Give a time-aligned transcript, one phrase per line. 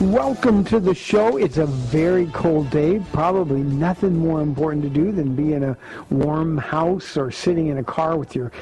[0.00, 1.38] Welcome to the show.
[1.38, 3.00] It's a very cold day.
[3.14, 5.76] Probably nothing more important to do than be in a
[6.10, 8.52] warm house or sitting in a car with your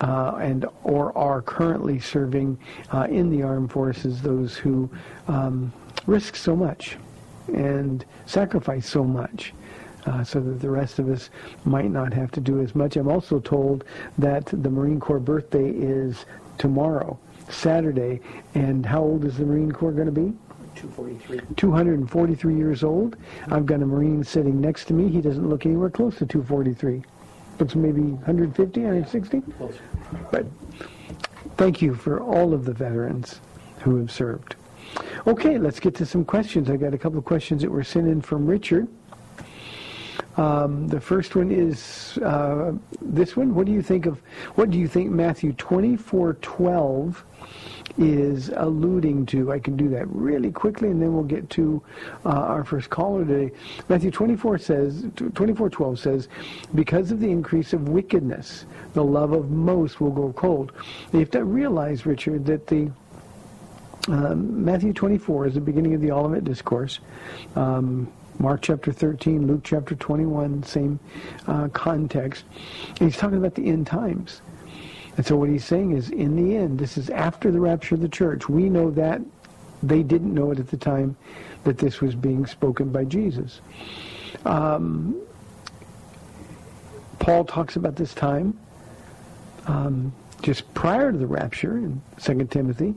[0.02, 2.60] uh, and or are currently serving
[2.94, 4.88] uh, in the armed forces, those who
[5.28, 5.74] um,
[6.06, 6.98] risk so much
[7.48, 9.54] and sacrifice so much.
[10.06, 11.32] Uh, so that the rest of us
[11.64, 12.96] might not have to do as much.
[12.96, 13.86] I'm also told
[14.20, 16.26] that the Marine Corps birthday is
[16.60, 17.18] tomorrow,
[17.50, 18.22] Saturday.
[18.54, 20.32] And how old is the Marine Corps going to be?
[20.76, 21.56] 243.
[21.56, 23.16] 243 years old.
[23.50, 25.10] I've got a Marine sitting next to me.
[25.10, 27.02] He doesn't look anywhere close to 243.
[27.60, 29.42] Looks maybe 150, 160.
[29.58, 29.80] Closer.
[30.32, 30.46] But
[31.58, 33.40] thank you for all of the veterans
[33.80, 34.56] who have served.
[35.28, 36.70] Okay, let's get to some questions.
[36.70, 38.88] I got a couple of questions that were sent in from Richard.
[40.38, 43.56] Um, the first one is uh, this one.
[43.56, 44.20] What do you think of?
[44.56, 47.24] What do you think Matthew twenty four twelve
[47.98, 49.54] is alluding to?
[49.54, 51.82] I can do that really quickly, and then we'll get to
[52.26, 53.56] uh, our first caller today.
[53.88, 55.06] Matthew twenty four says
[55.36, 56.28] twenty four twelve says,
[56.74, 60.74] because of the increase of wickedness, the love of most will go cold.
[61.14, 62.92] You have to realize, Richard, that the
[64.08, 67.00] um, Matthew 24 is the beginning of the Olivet Discourse.
[67.56, 71.00] Um, Mark chapter 13, Luke chapter 21, same
[71.48, 72.44] uh, context.
[72.90, 74.42] And he's talking about the end times.
[75.18, 78.02] And so what he's saying is, in the end, this is after the rapture of
[78.02, 78.50] the church.
[78.50, 79.22] We know that.
[79.82, 81.16] They didn't know it at the time
[81.64, 83.62] that this was being spoken by Jesus.
[84.44, 85.22] Um,
[87.20, 88.58] Paul talks about this time
[89.68, 92.94] um, just prior to the rapture in 2 Timothy.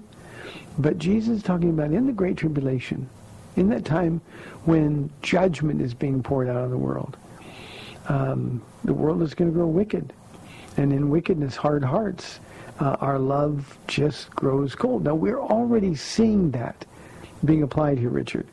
[0.78, 3.08] But Jesus is talking about in the Great Tribulation,
[3.56, 4.20] in that time
[4.64, 7.16] when judgment is being poured out on the world.
[8.08, 10.12] Um, the world is going to grow wicked.
[10.76, 12.40] And in wickedness, hard hearts,
[12.78, 15.04] uh, our love just grows cold.
[15.04, 16.84] Now, we're already seeing that
[17.44, 18.46] being applied here, Richard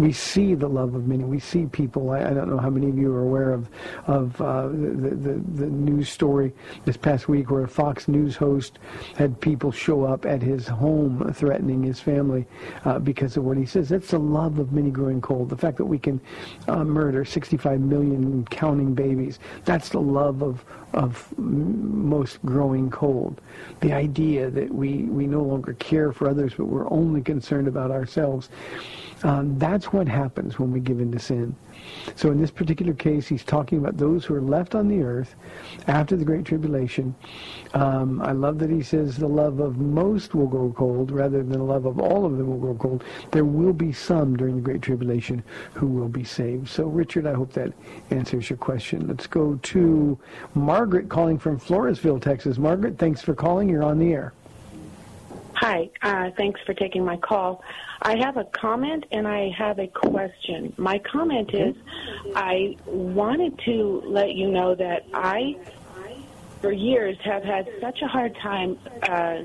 [0.00, 1.24] we see the love of many.
[1.24, 2.10] We see people.
[2.10, 3.68] I, I, don't know how many of you are aware of
[4.06, 6.54] of uh, the, the, the news story
[6.86, 8.78] this past week where a Fox News host
[9.16, 12.46] had people show up at his home threatening his family
[12.86, 13.90] uh, because of what he says.
[13.90, 15.50] That's the love of many growing cold.
[15.50, 16.18] The fact that we can
[16.66, 19.38] uh, murder 65 million counting babies.
[19.66, 23.40] That's the love of of most growing cold.
[23.80, 27.90] The idea that we we no longer care for others, but we're only concerned about
[27.90, 28.48] ourselves.
[29.22, 31.54] Um, that's what happens when we give in to sin.
[32.16, 35.34] So in this particular case, he's talking about those who are left on the earth
[35.86, 37.14] after the Great Tribulation.
[37.74, 41.52] Um, I love that he says the love of most will grow cold rather than
[41.52, 43.04] the love of all of them will grow cold.
[43.30, 45.42] There will be some during the Great Tribulation
[45.74, 46.68] who will be saved.
[46.68, 47.72] So Richard, I hope that
[48.10, 49.06] answers your question.
[49.06, 50.18] Let's go to
[50.54, 52.58] Margaret calling from Floresville, Texas.
[52.58, 53.68] Margaret, thanks for calling.
[53.68, 54.32] You're on the air.
[55.60, 57.62] Hi, uh, thanks for taking my call.
[58.00, 60.72] I have a comment and I have a question.
[60.78, 61.76] My comment is
[62.34, 65.58] I wanted to let you know that I,
[66.62, 69.40] for years, have had such a hard time uh,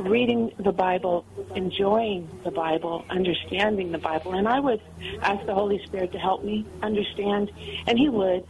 [0.00, 1.24] reading the Bible,
[1.54, 4.32] enjoying the Bible, understanding the Bible.
[4.32, 4.82] And I would
[5.22, 7.52] ask the Holy Spirit to help me understand,
[7.86, 8.44] and He would,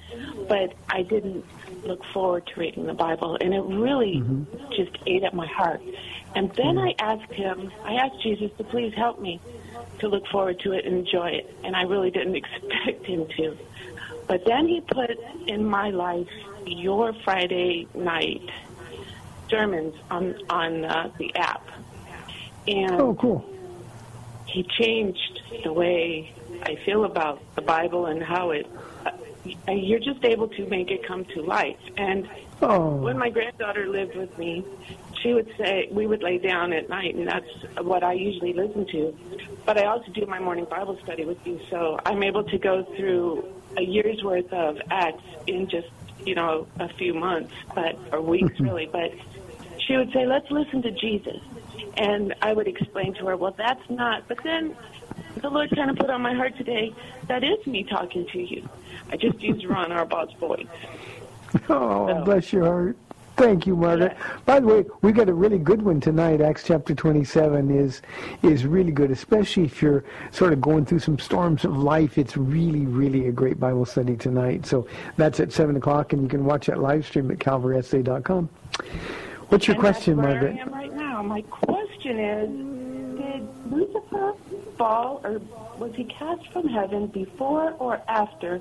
[0.49, 1.45] but I didn't
[1.85, 3.37] look forward to reading the Bible.
[3.41, 4.73] And it really mm-hmm.
[4.73, 5.81] just ate at my heart.
[6.35, 9.41] And then I asked him, I asked Jesus to please help me
[9.99, 11.55] to look forward to it and enjoy it.
[11.65, 13.57] And I really didn't expect him to.
[14.27, 15.11] But then he put
[15.47, 16.29] in my life
[16.67, 18.49] your Friday night
[19.49, 21.67] sermons on on uh, the app.
[22.69, 23.45] And oh, cool.
[24.47, 26.33] He changed the way
[26.63, 28.67] I feel about the Bible and how it.
[29.69, 31.79] Uh, you're just able to make it come to life.
[31.97, 32.29] And
[32.63, 32.97] oh.
[32.97, 34.65] when my granddaughter lived with me,
[35.23, 37.51] she would say we would lay down at night, and that's
[37.81, 39.17] what I usually listen to.
[39.67, 42.85] But I also do my morning Bible study with you, so I'm able to go
[42.97, 43.45] through
[43.77, 45.89] a year's worth of Acts in just
[46.25, 48.89] you know a few months, but or weeks really.
[48.91, 49.13] But
[49.87, 51.41] she would say, "Let's listen to Jesus,"
[51.97, 54.77] and I would explain to her, "Well, that's not." But then
[55.37, 56.95] the Lord kind of put on my heart today,
[57.29, 58.69] "That is me talking to you."
[59.11, 60.67] I just used Ron Arbaugh's voice.
[61.69, 62.97] Oh, so, bless your heart.
[63.41, 64.17] Thank you, Margaret.
[64.45, 66.43] By the way, we got a really good one tonight.
[66.43, 68.03] Acts chapter 27 is
[68.43, 72.19] is really good, especially if you're sort of going through some storms of life.
[72.19, 74.67] It's really, really a great Bible study tonight.
[74.67, 74.87] So
[75.17, 78.51] that's at 7 o'clock, and you can watch that live stream at calvarysa.com.
[79.49, 80.57] What's your and question, Margaret?
[80.57, 81.23] I am right now.
[81.23, 82.90] My question is,
[83.41, 84.35] did Lucifer
[84.77, 85.41] fall, or
[85.79, 88.61] was he cast from heaven before or after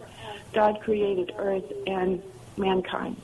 [0.54, 2.22] God created earth and
[2.58, 3.22] mankind?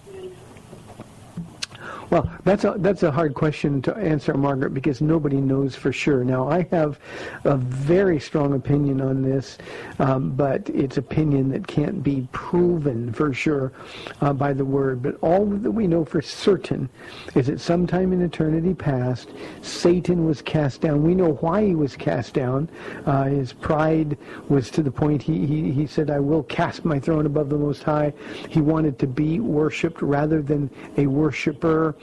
[2.11, 6.23] Well, that's a that's a hard question to answer, Margaret, because nobody knows for sure.
[6.23, 6.99] Now, I have
[7.43, 9.57] a very strong opinion on this,
[9.99, 13.73] um, but it's opinion that can't be proven for sure
[14.21, 15.01] uh, by the Word.
[15.01, 16.89] But all that we know for certain
[17.33, 19.29] is that sometime in eternity past,
[19.61, 21.03] Satan was cast down.
[21.03, 22.69] We know why he was cast down.
[23.05, 26.99] Uh, his pride was to the point he, he he said, "I will cast my
[26.99, 28.13] throne above the Most High."
[28.47, 31.94] He wanted to be worshipped rather than a worshiper.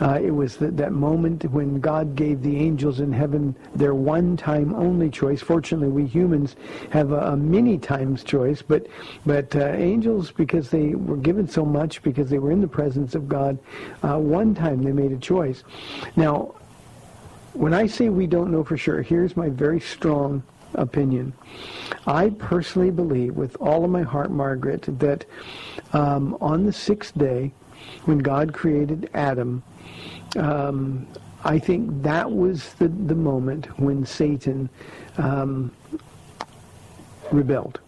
[0.00, 4.74] Uh, it was the, that moment when God gave the angels in heaven their one-time
[4.74, 5.40] only choice.
[5.40, 6.56] Fortunately, we humans
[6.90, 8.86] have a, a many times choice, but
[9.24, 13.14] but uh, angels, because they were given so much, because they were in the presence
[13.14, 13.58] of God,
[14.02, 15.64] uh, one time they made a choice.
[16.16, 16.54] Now,
[17.54, 20.42] when I say we don't know for sure, here's my very strong
[20.74, 21.32] opinion.
[22.06, 25.24] I personally believe with all of my heart, Margaret, that
[25.94, 27.52] um, on the sixth day,
[28.06, 29.62] when God created Adam,
[30.36, 31.06] um,
[31.44, 34.68] I think that was the, the moment when Satan
[35.18, 35.70] um,
[37.30, 37.80] rebelled.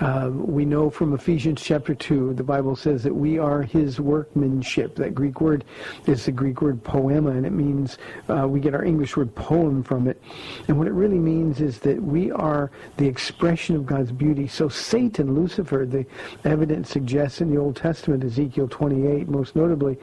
[0.00, 4.96] Uh, we know from Ephesians chapter 2, the Bible says that we are his workmanship.
[4.96, 5.66] That Greek word
[6.06, 7.98] is the Greek word poema, and it means
[8.30, 10.20] uh, we get our English word poem from it.
[10.68, 14.48] And what it really means is that we are the expression of God's beauty.
[14.48, 16.06] So Satan, Lucifer, the
[16.44, 19.98] evidence suggests in the Old Testament, Ezekiel 28 most notably,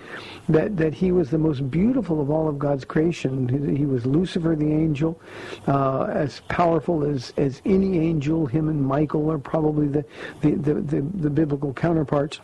[0.48, 3.50] that, that he was the most beautiful of all of God's creation.
[3.50, 5.20] He, he was Lucifer the angel,
[5.66, 8.46] uh, as powerful as, as any angel.
[8.46, 10.06] Him and Michael are probably the,
[10.42, 12.40] the, the, the, the biblical counterparts.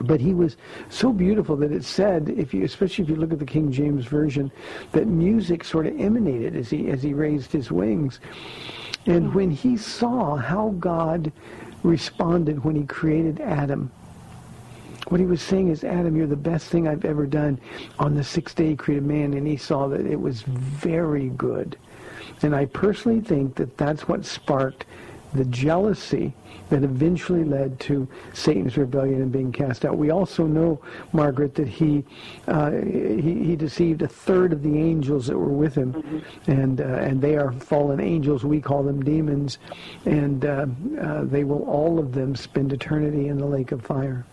[0.00, 0.56] But he was
[0.90, 4.06] so beautiful that it said, if you, especially if you look at the King James
[4.06, 4.50] version,
[4.92, 8.18] that music sort of emanated as he as he raised his wings.
[9.06, 11.30] And when he saw how God
[11.82, 13.90] responded when he created Adam,
[15.08, 17.60] what he was saying is, Adam, you're the best thing I've ever done.
[17.98, 21.76] On the sixth day, he created man, and he saw that it was very good.
[22.40, 24.86] And I personally think that that's what sparked
[25.32, 26.32] the jealousy
[26.68, 29.98] that eventually led to Satan's rebellion and being cast out.
[29.98, 30.80] We also know,
[31.12, 32.04] Margaret, that he
[32.48, 36.50] uh, he, he, deceived a third of the angels that were with him, mm-hmm.
[36.50, 38.44] and uh, and they are fallen angels.
[38.44, 39.58] We call them demons,
[40.06, 40.66] and uh,
[41.00, 44.24] uh, they will all of them spend eternity in the lake of fire.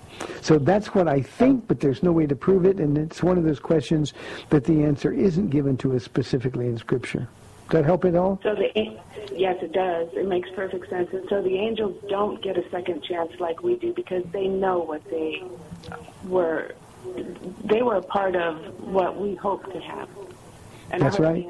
[0.42, 3.38] So that's what I think, but there's no way to prove it, and it's one
[3.38, 4.14] of those questions
[4.50, 7.28] that the answer isn't given to us specifically in Scripture.
[7.70, 8.40] Does that help at all?
[8.42, 8.72] So the
[9.36, 10.10] yes, it does.
[10.14, 11.10] It makes perfect sense.
[11.14, 14.80] And so the angels don't get a second chance like we do because they know
[14.80, 15.44] what they
[16.26, 16.74] were.
[17.64, 20.10] They were a part of what we hope to have.
[20.90, 21.46] And That's right.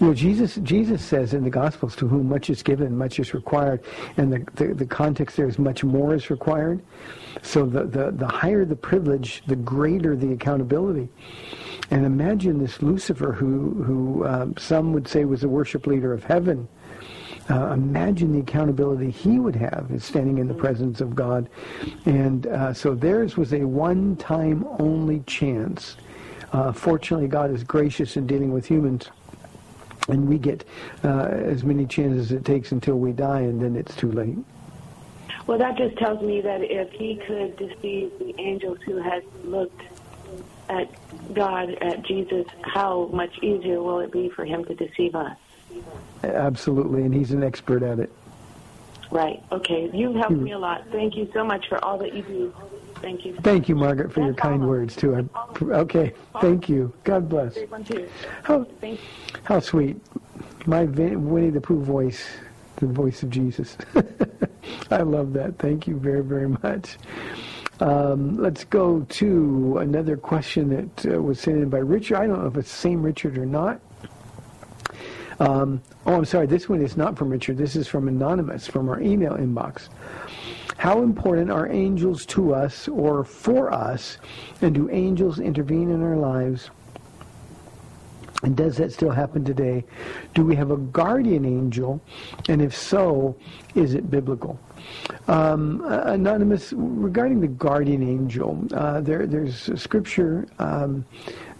[0.00, 3.34] You know, Jesus, Jesus says in the Gospels, to whom much is given, much is
[3.34, 3.82] required.
[4.16, 6.80] And the, the, the context there is much more is required.
[7.42, 11.08] So the, the, the higher the privilege, the greater the accountability.
[11.90, 16.22] And imagine this Lucifer, who, who um, some would say was the worship leader of
[16.24, 16.68] heaven.
[17.50, 21.48] Uh, imagine the accountability he would have as standing in the presence of God.
[22.04, 25.96] And uh, so theirs was a one-time only chance.
[26.52, 29.08] Uh, fortunately, God is gracious in dealing with humans.
[30.08, 30.64] And we get
[31.04, 34.38] uh, as many chances as it takes until we die, and then it's too late.
[35.46, 39.82] Well, that just tells me that if he could deceive the angels who had looked
[40.68, 40.88] at
[41.34, 45.36] God, at Jesus, how much easier will it be for him to deceive us?
[46.22, 48.12] Absolutely, and he's an expert at it.
[49.10, 49.42] Right.
[49.52, 49.90] Okay.
[49.92, 50.44] You've helped hmm.
[50.44, 50.84] me a lot.
[50.92, 52.54] Thank you so much for all that you do.
[52.96, 53.36] Thank you.
[53.42, 55.14] Thank you, Margaret, for That's your kind words too.
[55.16, 56.12] I, okay.
[56.40, 56.92] Thank you.
[57.04, 57.56] God bless.
[58.42, 58.66] How,
[59.44, 60.00] how sweet.
[60.66, 62.26] My Winnie the Pooh voice,
[62.76, 63.76] the voice of Jesus.
[64.90, 65.58] I love that.
[65.58, 66.98] Thank you very, very much.
[67.80, 72.16] Um, let's go to another question that uh, was sent in by Richard.
[72.16, 73.80] I don't know if it's the same Richard or not.
[75.38, 76.46] Um, oh, I'm sorry.
[76.46, 77.56] This one is not from Richard.
[77.56, 79.88] This is from Anonymous from our email inbox.
[80.76, 84.18] How important are angels to us or for us,
[84.60, 86.70] and do angels intervene in our lives?
[88.42, 89.84] And does that still happen today?
[90.34, 92.00] Do we have a guardian angel?
[92.48, 93.36] And if so,
[93.74, 94.58] is it biblical?
[95.26, 101.04] Um, anonymous, regarding the guardian angel, uh, there, there's scripture um,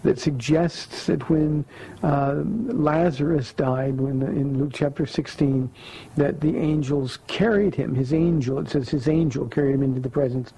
[0.03, 1.65] that suggests that when
[2.03, 5.69] uh, Lazarus died, when in Luke chapter 16,
[6.15, 10.09] that the angels carried him, his angel, it says his angel carried him into the
[10.09, 10.53] presence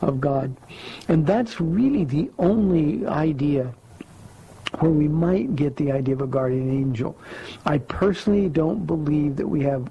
[0.00, 0.54] of God.
[1.08, 3.74] And that's really the only idea
[4.78, 7.16] where we might get the idea of a guardian angel.
[7.64, 9.88] I personally don't believe that we have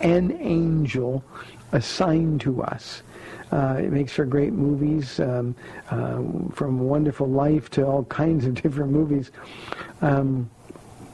[0.00, 1.24] an angel
[1.72, 3.02] assigned to us.
[3.52, 5.54] Uh, it makes for great movies, um,
[5.90, 6.20] uh,
[6.52, 9.30] from Wonderful Life to all kinds of different movies.
[10.00, 10.50] Um,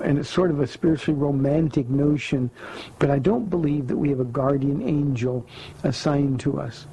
[0.02, 2.50] and it's sort of a spiritually romantic notion,
[2.99, 5.46] but I don't believe that we have a guardian angel
[5.84, 6.87] assigned to us.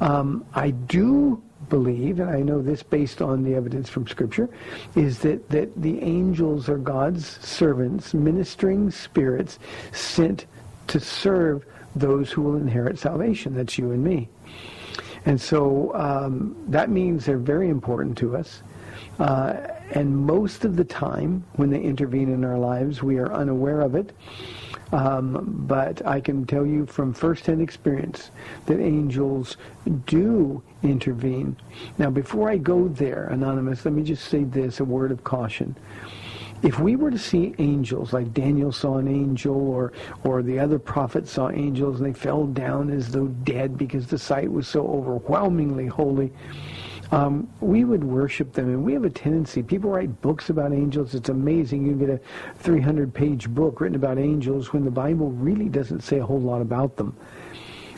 [0.00, 4.48] Um, I do believe, and I know this based on the evidence from Scripture,
[4.94, 9.58] is that, that the angels are God's servants, ministering spirits
[9.92, 10.46] sent
[10.88, 11.64] to serve
[11.96, 13.54] those who will inherit salvation.
[13.54, 14.28] That's you and me.
[15.26, 18.62] And so um, that means they're very important to us.
[19.18, 19.56] Uh,
[19.92, 23.94] and most of the time, when they intervene in our lives, we are unaware of
[23.94, 24.12] it.
[24.92, 28.30] Um, but I can tell you from firsthand experience
[28.66, 29.56] that angels
[30.06, 31.56] do intervene.
[31.98, 35.74] Now, before I go there, Anonymous, let me just say this, a word of caution
[36.64, 39.92] if we were to see angels like Daniel saw an angel or
[40.24, 44.18] or the other prophets saw angels and they fell down as though dead because the
[44.18, 46.32] sight was so overwhelmingly holy,
[47.12, 48.70] um, we would worship them.
[48.70, 51.14] And we have a tendency, people write books about angels.
[51.14, 51.86] It's amazing.
[51.86, 52.20] You get a
[52.66, 56.96] 300-page book written about angels when the Bible really doesn't say a whole lot about
[56.96, 57.14] them.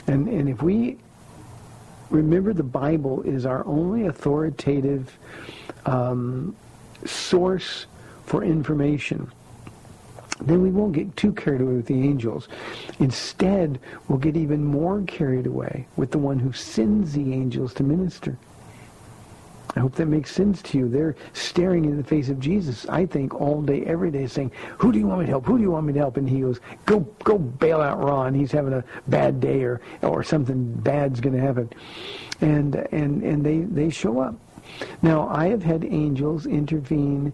[0.08, 0.98] And, and if we
[2.10, 5.16] remember the Bible is our only authoritative
[5.86, 6.56] um,
[7.04, 7.86] source
[8.26, 9.30] for information,
[10.40, 12.48] then we won't get too carried away with the angels.
[12.98, 17.82] Instead, we'll get even more carried away with the one who sends the angels to
[17.82, 18.36] minister.
[19.74, 20.88] I hope that makes sense to you.
[20.88, 24.90] They're staring in the face of Jesus, I think, all day, every day, saying, who
[24.90, 25.44] do you want me to help?
[25.44, 26.16] Who do you want me to help?
[26.16, 28.32] And he goes, go, go bail out Ron.
[28.32, 31.70] He's having a bad day or, or something bad's going to happen.
[32.40, 34.34] And, and, and they, they show up.
[35.02, 37.32] Now, I have had angels intervene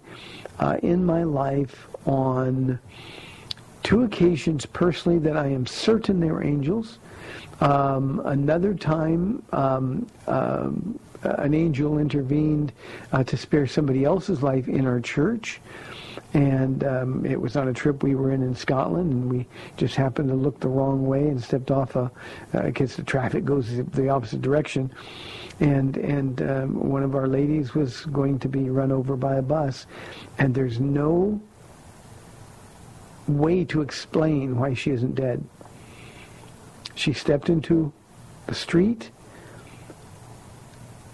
[0.58, 2.78] uh, in my life on
[3.82, 6.98] two occasions personally that I am certain they were angels.
[7.60, 12.72] Um, another time, um, um, an angel intervened
[13.12, 15.60] uh, to spare somebody else's life in our church.
[16.34, 19.46] And um, it was on a trip we were in in Scotland, and we
[19.76, 22.10] just happened to look the wrong way and stepped off a,
[22.54, 24.90] uh, because the traffic goes the opposite direction.
[25.60, 29.42] And and um, one of our ladies was going to be run over by a
[29.42, 29.86] bus,
[30.38, 31.40] and there's no
[33.28, 35.44] way to explain why she isn't dead.
[36.94, 37.92] She stepped into
[38.46, 39.10] the street.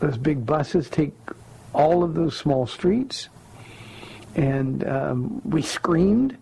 [0.01, 1.15] Those big buses take
[1.73, 3.29] all of those small streets.
[4.39, 6.37] And um, we screamed.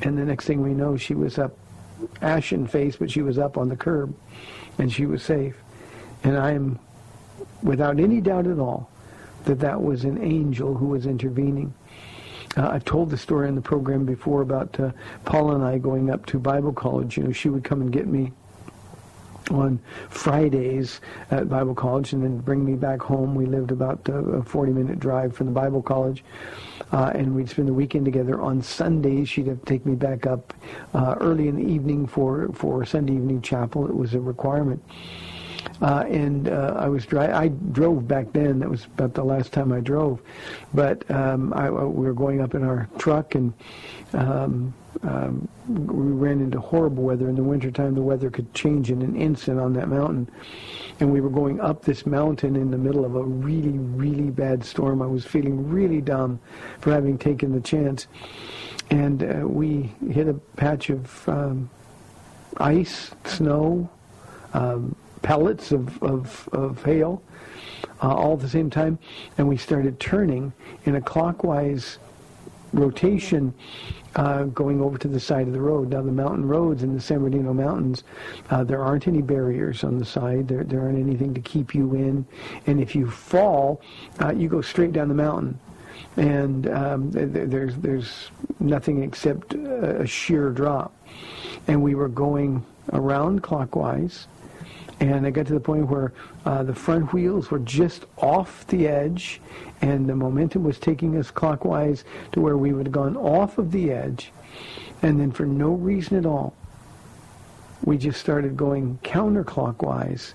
[0.00, 1.54] And the next thing we know, she was up,
[2.22, 4.14] ashen face, but she was up on the curb.
[4.78, 5.54] And she was safe.
[6.24, 6.78] And I am,
[7.62, 8.88] without any doubt at all,
[9.44, 11.74] that that was an angel who was intervening.
[12.56, 14.92] Uh, I've told the story in the program before about uh,
[15.26, 17.18] Paula and I going up to Bible college.
[17.18, 18.32] You know, she would come and get me
[19.50, 21.00] on Fridays
[21.30, 23.34] at Bible college and then bring me back home.
[23.34, 26.24] We lived about uh, a 40-minute drive from the Bible college.
[26.92, 28.40] Uh, and we'd spend the weekend together.
[28.40, 30.54] On Sundays, she'd have to take me back up
[30.94, 33.86] uh, early in the evening for, for Sunday evening chapel.
[33.86, 34.82] It was a requirement.
[35.80, 38.58] Uh, and uh, I was dri- I drove back then.
[38.58, 40.20] That was about the last time I drove.
[40.74, 43.52] But um, I, we were going up in our truck, and
[44.12, 47.28] um, um, we ran into horrible weather.
[47.28, 50.28] In the wintertime, the weather could change in an instant on that mountain.
[51.00, 54.64] And we were going up this mountain in the middle of a really, really bad
[54.64, 55.02] storm.
[55.02, 56.40] I was feeling really dumb
[56.80, 58.08] for having taken the chance.
[58.90, 61.70] And uh, we hit a patch of um,
[62.56, 63.88] ice, snow,
[64.54, 67.22] um, pellets of, of, of hail
[68.02, 68.98] uh, all at the same time,
[69.36, 70.52] and we started turning
[70.84, 71.98] in a clockwise
[72.72, 73.54] rotation
[74.16, 75.90] uh, going over to the side of the road.
[75.90, 78.04] Now, the mountain roads in the San Bernardino Mountains,
[78.50, 80.48] uh, there aren't any barriers on the side.
[80.48, 82.26] There, there aren't anything to keep you in.
[82.66, 83.80] And if you fall,
[84.20, 85.58] uh, you go straight down the mountain.
[86.16, 90.94] And um, there's, there's nothing except a sheer drop.
[91.66, 94.26] And we were going around clockwise
[95.00, 96.12] and I got to the point where
[96.44, 99.40] uh, the front wheels were just off the edge,
[99.80, 103.70] and the momentum was taking us clockwise to where we would have gone off of
[103.70, 104.32] the edge,
[105.02, 106.54] and then for no reason at all,
[107.84, 110.34] we just started going counterclockwise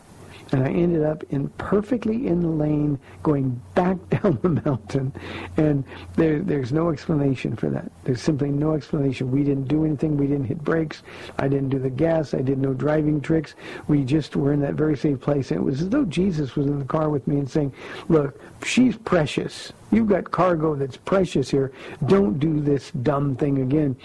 [0.53, 5.11] and I ended up in perfectly in the lane going back down the mountain.
[5.57, 5.83] And
[6.15, 7.91] there, there's no explanation for that.
[8.03, 9.31] There's simply no explanation.
[9.31, 10.15] We didn't do anything.
[10.15, 11.01] We didn't hit brakes.
[11.39, 12.35] I didn't do the gas.
[12.35, 13.55] I did no driving tricks.
[13.87, 15.49] We just were in that very safe place.
[15.49, 17.73] And it was as though Jesus was in the car with me and saying,
[18.07, 19.73] look, she's precious.
[19.93, 21.71] You've got cargo that's precious here.
[22.07, 23.95] Don't do this dumb thing again.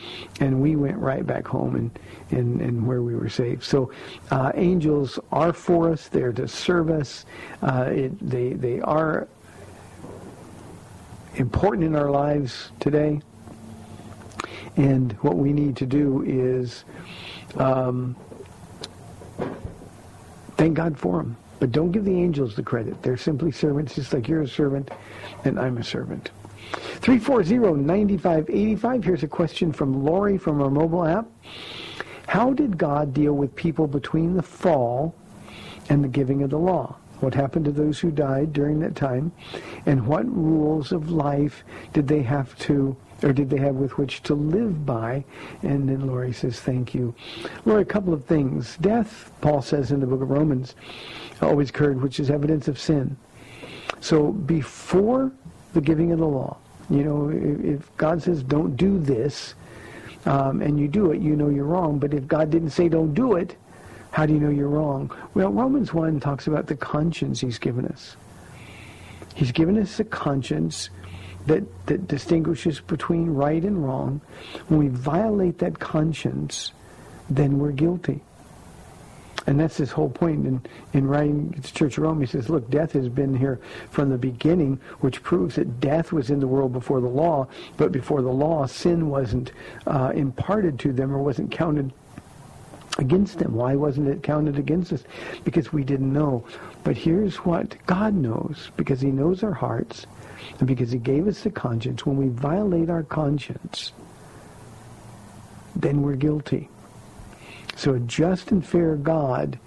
[0.40, 1.98] And we went right back home and,
[2.30, 3.64] and, and where we were safe.
[3.64, 3.90] So
[4.30, 6.08] uh, angels are for us.
[6.08, 7.24] They're to serve us.
[7.62, 9.28] Uh, it, they, they are
[11.36, 13.22] important in our lives today.
[14.76, 16.84] And what we need to do is
[17.56, 18.14] um,
[20.58, 21.36] thank God for them.
[21.60, 23.02] But don't give the angels the credit.
[23.02, 24.90] They're simply servants, just like you're a servant
[25.44, 26.30] and I'm a servant.
[27.00, 29.04] 340-9585.
[29.04, 31.26] Here's a question from Lori from our mobile app.
[32.26, 35.14] How did God deal with people between the fall
[35.88, 36.96] and the giving of the law?
[37.20, 39.32] What happened to those who died during that time?
[39.86, 44.22] And what rules of life did they have to or did they have with which
[44.24, 45.24] to live by?
[45.62, 47.14] And then Lori says, thank you.
[47.64, 48.76] Lori, a couple of things.
[48.80, 50.74] Death, Paul says in the book of Romans,
[51.42, 53.16] always occurred, which is evidence of sin.
[54.00, 55.32] So before
[55.72, 56.58] the giving of the law,
[56.90, 59.54] you know, if God says don't do this,
[60.26, 61.98] um, and you do it, you know you're wrong.
[61.98, 63.56] But if God didn't say don't do it,
[64.10, 65.10] how do you know you're wrong?
[65.34, 68.16] Well, Romans 1 talks about the conscience he's given us.
[69.34, 70.90] He's given us a conscience
[71.48, 74.20] that, that distinguishes between right and wrong.
[74.68, 76.72] When we violate that conscience,
[77.28, 78.22] then we're guilty.
[79.46, 80.60] And that's his whole point in,
[80.92, 82.20] in writing to Church of Rome.
[82.20, 83.58] He says, look, death has been here
[83.90, 87.90] from the beginning, which proves that death was in the world before the law, but
[87.90, 89.52] before the law, sin wasn't
[89.86, 91.92] uh, imparted to them or wasn't counted
[92.98, 93.54] against them.
[93.54, 95.04] Why wasn't it counted against us?
[95.44, 96.44] Because we didn't know.
[96.84, 100.06] But here's what God knows, because he knows our hearts,
[100.58, 102.04] and because he gave us the conscience.
[102.04, 103.92] When we violate our conscience,
[105.76, 106.68] then we're guilty.
[107.76, 109.58] So a just and fair God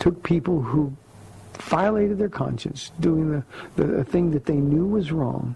[0.00, 0.94] took people who
[1.58, 3.44] violated their conscience, doing the,
[3.76, 5.54] the, the thing that they knew was wrong.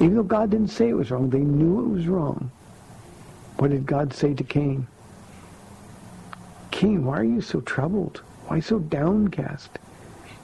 [0.00, 2.50] Even though God didn't say it was wrong, they knew it was wrong.
[3.58, 4.86] What did God say to Cain?
[6.82, 8.22] Cain, why are you so troubled?
[8.48, 9.78] Why so downcast?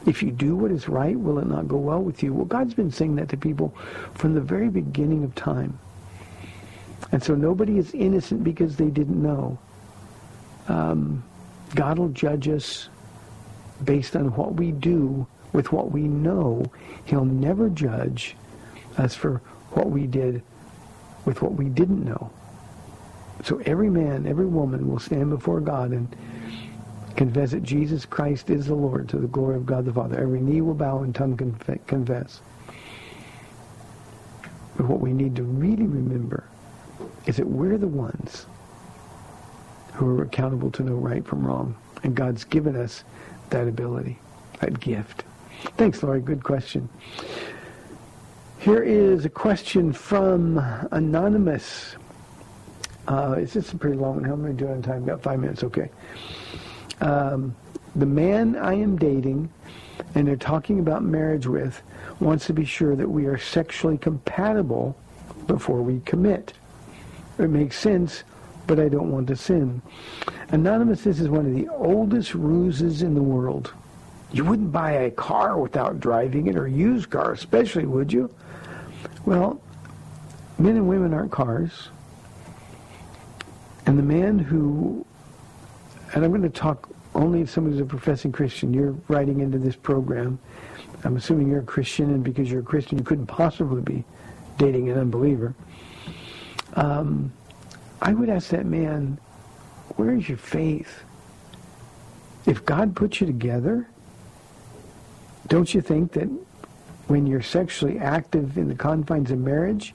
[0.07, 2.33] If you do what is right, will it not go well with you?
[2.33, 3.75] Well, God's been saying that to people
[4.15, 5.77] from the very beginning of time.
[7.11, 9.59] And so nobody is innocent because they didn't know.
[10.69, 11.25] Um,
[11.75, 12.89] God will judge us
[13.83, 16.71] based on what we do with what we know.
[17.05, 18.37] He'll never judge
[18.97, 19.39] us for
[19.73, 20.43] what we did
[21.25, 22.31] with what we didn't know.
[23.45, 26.15] So every man, every woman will stand before God and
[27.17, 30.21] confess that Jesus Christ is the Lord to the glory of God the Father.
[30.21, 31.37] Every knee will bow and tongue
[31.87, 32.41] confess.
[34.77, 36.45] But what we need to really remember
[37.27, 38.47] is that we're the ones
[39.95, 41.75] who are accountable to know right from wrong.
[42.05, 43.03] And God's given us
[43.51, 44.19] that ability,
[44.61, 45.25] that gift.
[45.77, 46.21] Thanks, Lori.
[46.21, 46.89] Good question.
[48.61, 50.59] Here is a question from
[50.93, 51.97] Anonymous.
[53.09, 54.25] Uh, it's just a pretty long one.
[54.25, 55.05] How am I on time?
[55.05, 55.65] About five minutes.
[55.65, 55.91] Okay.
[57.01, 57.57] Um,
[57.97, 59.51] the man I am dating
[60.15, 61.83] and they're talking about marriage with
[62.21, 64.97] wants to be sure that we are sexually compatible
[65.47, 66.53] before we commit.
[67.39, 68.25] It makes sense,
[68.67, 69.81] but I don't want to sin.
[70.51, 73.73] Anonymous, this is one of the oldest ruses in the world.
[74.33, 78.33] You wouldn't buy a car without driving it, or a used car especially, would you?
[79.25, 79.61] Well,
[80.59, 81.89] men and women aren't cars.
[83.89, 85.07] And the man who,
[86.13, 88.75] and I'm going to talk only if somebody's a professing Christian.
[88.75, 90.39] You're writing into this program.
[91.05, 94.05] I'm assuming you're a Christian, and because you're a Christian, you couldn't possibly be
[94.59, 95.55] dating an unbeliever.
[96.75, 97.33] Um,
[98.03, 99.17] I would ask that man,
[99.97, 101.03] where is your faith?
[102.45, 103.89] If God put you together,
[105.47, 106.29] don't you think that
[107.07, 109.95] when you're sexually active in the confines of marriage,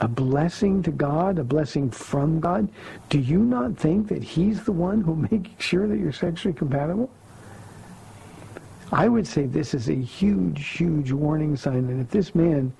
[0.00, 2.68] a blessing to God, a blessing from God,
[3.08, 7.10] do you not think that he's the one who makes sure that you're sexually compatible?
[8.92, 11.88] I would say this is a huge, huge warning sign.
[11.88, 12.72] And if this man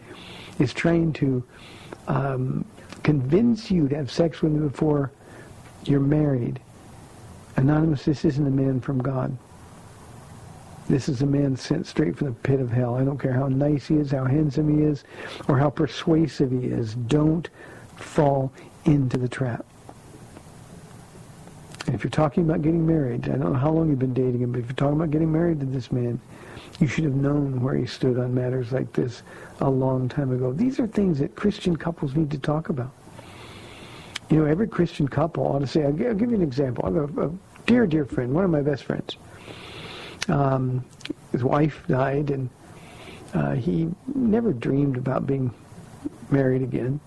[0.59, 1.44] is trying to
[2.07, 2.64] um,
[3.02, 5.11] convince you to have sex with him before
[5.85, 6.61] you're married,
[7.57, 9.37] Anonymous, this isn't a man from God.
[10.88, 12.94] This is a man sent straight from the pit of hell.
[12.94, 15.05] I don't care how nice he is, how handsome he is,
[15.46, 16.94] or how persuasive he is.
[16.94, 17.48] Don't
[17.96, 18.51] fall
[18.87, 19.66] into the trap.
[21.88, 24.53] If you're talking about getting married, I don't know how long you've been dating him,
[24.53, 26.20] but if you're talking about getting married to this man,
[26.81, 29.22] you should have known where he stood on matters like this
[29.61, 30.53] a long time ago.
[30.53, 32.92] These are things that Christian couples need to talk about.
[34.31, 36.85] You know, every Christian couple ought to say, I'll give, I'll give you an example.
[36.85, 37.33] I have a, a
[37.66, 39.16] dear, dear friend, one of my best friends.
[40.29, 40.85] Um,
[41.33, 42.51] his wife died, and
[43.35, 45.53] uh, he never dreamed about being
[46.31, 47.01] married again.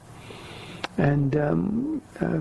[0.97, 2.39] And um, uh,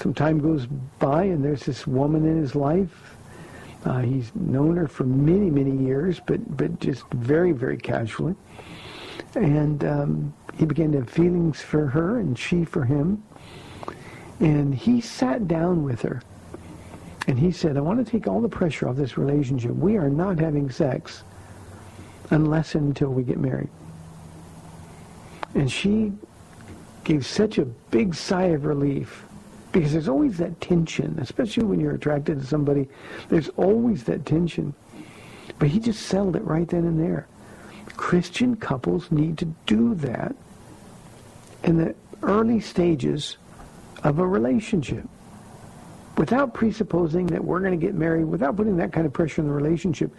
[0.00, 0.66] some time goes
[0.98, 3.16] by, and there's this woman in his life.
[3.84, 8.34] Uh, he's known her for many, many years, but but just very, very casually.
[9.34, 13.22] And um, he began to have feelings for her, and she for him.
[14.40, 16.22] And he sat down with her
[17.30, 19.70] and he said, I want to take all the pressure off this relationship.
[19.70, 21.22] We are not having sex
[22.30, 23.68] unless and until we get married.
[25.54, 26.12] And she
[27.04, 29.26] gave such a big sigh of relief
[29.70, 32.88] because there's always that tension, especially when you're attracted to somebody.
[33.28, 34.74] There's always that tension.
[35.60, 37.28] But he just settled it right then and there.
[37.96, 40.34] Christian couples need to do that
[41.62, 43.36] in the early stages
[44.02, 45.08] of a relationship
[46.20, 49.48] without presupposing that we're going to get married, without putting that kind of pressure in
[49.48, 50.14] the relationship,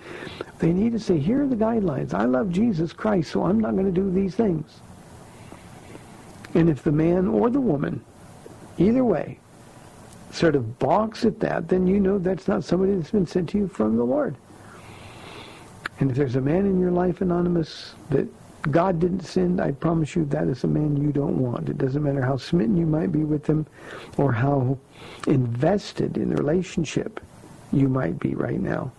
[0.57, 2.11] they need to say, here are the guidelines.
[2.11, 4.81] I love Jesus Christ, so I'm not going to do these things.
[6.55, 8.03] And if the man or the woman,
[8.79, 9.37] either way,
[10.31, 13.59] sort of balks at that, then you know that's not somebody that's been sent to
[13.59, 14.35] you from the Lord.
[15.99, 18.27] And if there's a man in your life, Anonymous, that
[18.71, 21.69] God didn't send, I promise you that is a man you don't want.
[21.69, 23.67] It doesn't matter how smitten you might be with him
[24.17, 24.79] or how
[25.27, 27.19] invested in the relationship
[27.71, 28.91] you might be right now.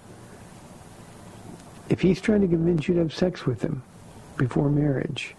[1.88, 3.82] If he's trying to convince you to have sex with him
[4.36, 5.34] before marriage,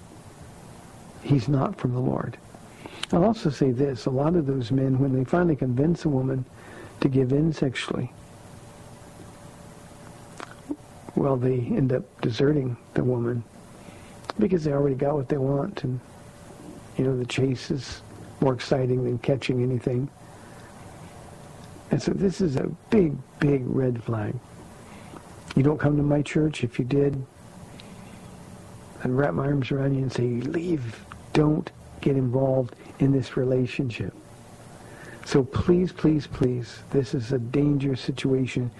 [1.23, 2.37] he's not from the Lord.
[3.11, 4.05] I'll also say this.
[4.05, 6.45] A lot of those men, when they finally convince a woman
[7.01, 8.11] to give in sexually,
[11.15, 13.43] well, they end up deserting the woman
[14.39, 15.83] because they already got what they want.
[15.83, 15.99] And,
[16.97, 18.01] you know, the chase is
[18.41, 20.09] more exciting than catching anything.
[21.93, 24.33] And so this is a big, big red flag.
[25.55, 26.63] You don't come to my church.
[26.63, 27.23] If you did,
[29.03, 31.05] I'd wrap my arms around you and say, leave.
[31.33, 31.69] Don't
[32.01, 34.11] get involved in this relationship.
[35.23, 38.71] So please, please, please, this is a dangerous situation.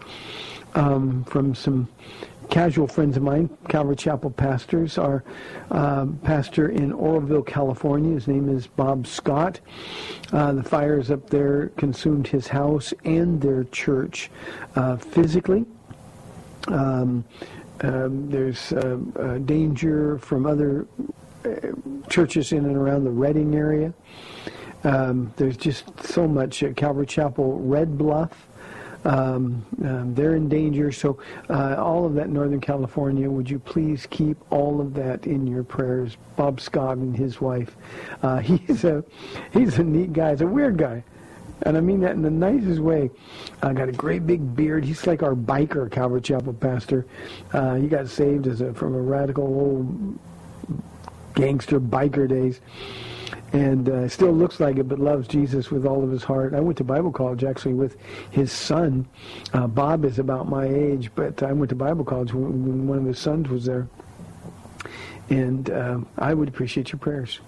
[0.76, 1.88] um, from some
[2.54, 5.00] casual friends of mine, Calvary Chapel pastors.
[5.00, 5.24] Our
[5.72, 9.60] um, pastor in Oroville, California, his name is Bob Scott.
[10.32, 14.30] Uh, the fires up there consumed his house and their church
[14.76, 15.66] uh, physically.
[16.68, 17.26] Um,
[17.82, 20.86] um, there's uh, uh, danger from other
[21.46, 21.50] uh,
[22.08, 23.92] churches in and around the Redding area.
[24.84, 26.62] Um, there's just so much.
[26.62, 28.48] at Calvary Chapel, Red Bluff,
[29.06, 30.92] um, um, they're in danger.
[30.92, 35.46] So uh, all of that Northern California, would you please keep all of that in
[35.46, 36.18] your prayers?
[36.36, 37.76] Bob Scott and his wife.
[38.22, 39.04] Uh, he's a
[39.52, 40.32] he's a neat guy.
[40.32, 41.04] He's a weird guy.
[41.66, 43.10] And I mean that in the nicest way.
[43.62, 44.84] Uh, got a great big beard.
[44.84, 47.06] He's like our biker Calvary Chapel pastor.
[47.54, 50.20] Uh, he got saved as a, from a radical old
[51.36, 52.60] gangster biker days.
[53.54, 56.56] And uh, still looks like it, but loves Jesus with all of his heart.
[56.56, 57.98] I went to Bible college actually with
[58.32, 59.08] his son.
[59.54, 63.06] Uh, Bob is about my age, but I went to Bible college when, one of
[63.06, 63.88] his sons was there.
[65.30, 67.40] And uh, I would appreciate your prayers.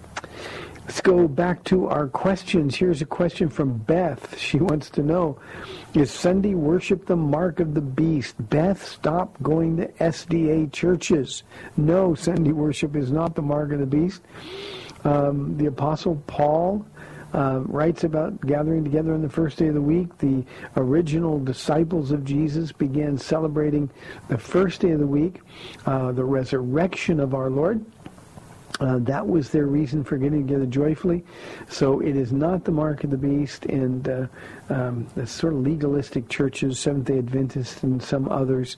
[0.86, 2.76] Let's go back to our questions.
[2.76, 4.38] Here's a question from Beth.
[4.38, 5.36] She wants to know,
[5.94, 8.36] is Sunday worship the mark of the beast?
[8.48, 11.42] Beth, stop going to SDA churches.
[11.76, 14.22] No, Sunday worship is not the mark of the beast.
[15.06, 16.84] Um, the Apostle Paul
[17.32, 20.18] uh, writes about gathering together on the first day of the week.
[20.18, 20.44] The
[20.76, 23.88] original disciples of Jesus began celebrating
[24.26, 25.42] the first day of the week,
[25.86, 27.84] uh, the resurrection of our Lord.
[28.80, 31.24] Uh, that was their reason for getting together joyfully.
[31.68, 34.26] So it is not the mark of the beast, and uh,
[34.70, 38.76] um, the sort of legalistic churches, Seventh-day Adventists and some others,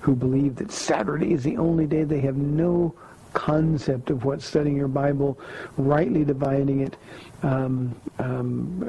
[0.00, 2.92] who believe that Saturday is the only day they have no
[3.32, 5.38] concept of what studying your Bible,
[5.76, 6.96] rightly dividing it,
[7.42, 8.88] um, um,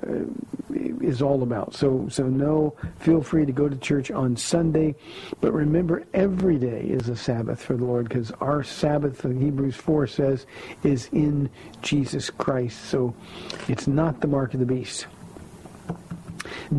[0.71, 1.73] uh, is all about.
[1.73, 4.95] So, so no, feel free to go to church on Sunday,
[5.39, 10.07] but remember every day is a Sabbath for the Lord because our Sabbath, Hebrews 4
[10.07, 10.45] says,
[10.83, 11.49] is in
[11.81, 12.85] Jesus Christ.
[12.85, 13.15] So
[13.67, 15.07] it's not the mark of the beast.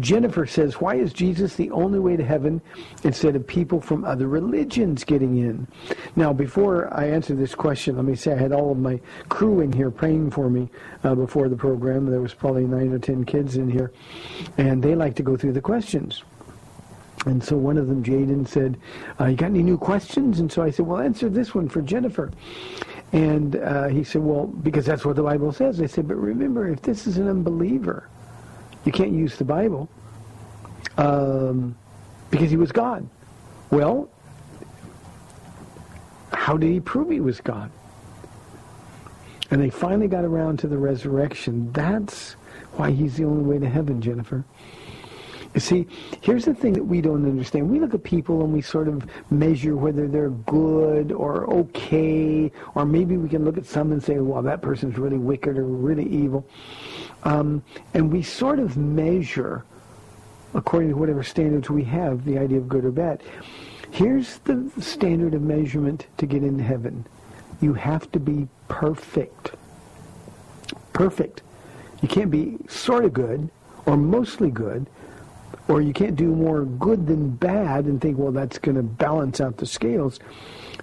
[0.01, 2.61] Jennifer says, why is Jesus the only way to heaven
[3.05, 5.67] instead of people from other religions getting in?
[6.17, 9.61] Now, before I answer this question, let me say I had all of my crew
[9.61, 10.69] in here praying for me
[11.05, 12.07] uh, before the program.
[12.07, 13.93] There was probably nine or ten kids in here,
[14.59, 16.23] and they like to go through the questions.
[17.25, 18.79] And so one of them, Jaden, said,
[19.21, 20.41] uh, you got any new questions?
[20.41, 22.33] And so I said, well, answer this one for Jennifer.
[23.13, 25.81] And uh, he said, well, because that's what the Bible says.
[25.81, 28.09] I said, but remember, if this is an unbeliever,
[28.85, 29.89] you can't use the Bible
[30.97, 31.77] um,
[32.31, 33.09] because he was God.
[33.71, 34.09] Well,
[36.33, 37.71] how did he prove he was God?
[39.51, 41.71] And they finally got around to the resurrection.
[41.73, 42.33] That's
[42.77, 44.45] why he's the only way to heaven, Jennifer.
[45.55, 45.87] You see,
[46.23, 47.71] here's the thing that we don't understand.
[47.71, 52.87] We look at people and we sort of measure whether they're good or okay, or
[52.87, 56.09] maybe we can look at some and say, well, that person's really wicked or really
[56.09, 56.47] evil.
[57.25, 57.63] Um,
[57.95, 59.65] and we sort of measure,
[60.55, 63.23] according to whatever standards we have, the idea of good or bad.
[63.91, 67.07] Here's the standard of measurement to get into heaven.
[67.61, 69.53] You have to be perfect.
[70.93, 71.43] Perfect.
[72.01, 73.51] You can't be sort of good
[73.87, 74.87] or mostly good,
[75.69, 79.41] or you can't do more good than bad and think, well, that's going to balance
[79.41, 80.19] out the scales.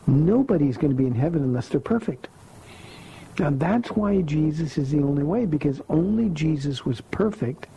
[0.07, 2.27] Nobody's going to be in heaven unless they're perfect.
[3.39, 7.67] Now that's why Jesus is the only way, because only Jesus was perfect.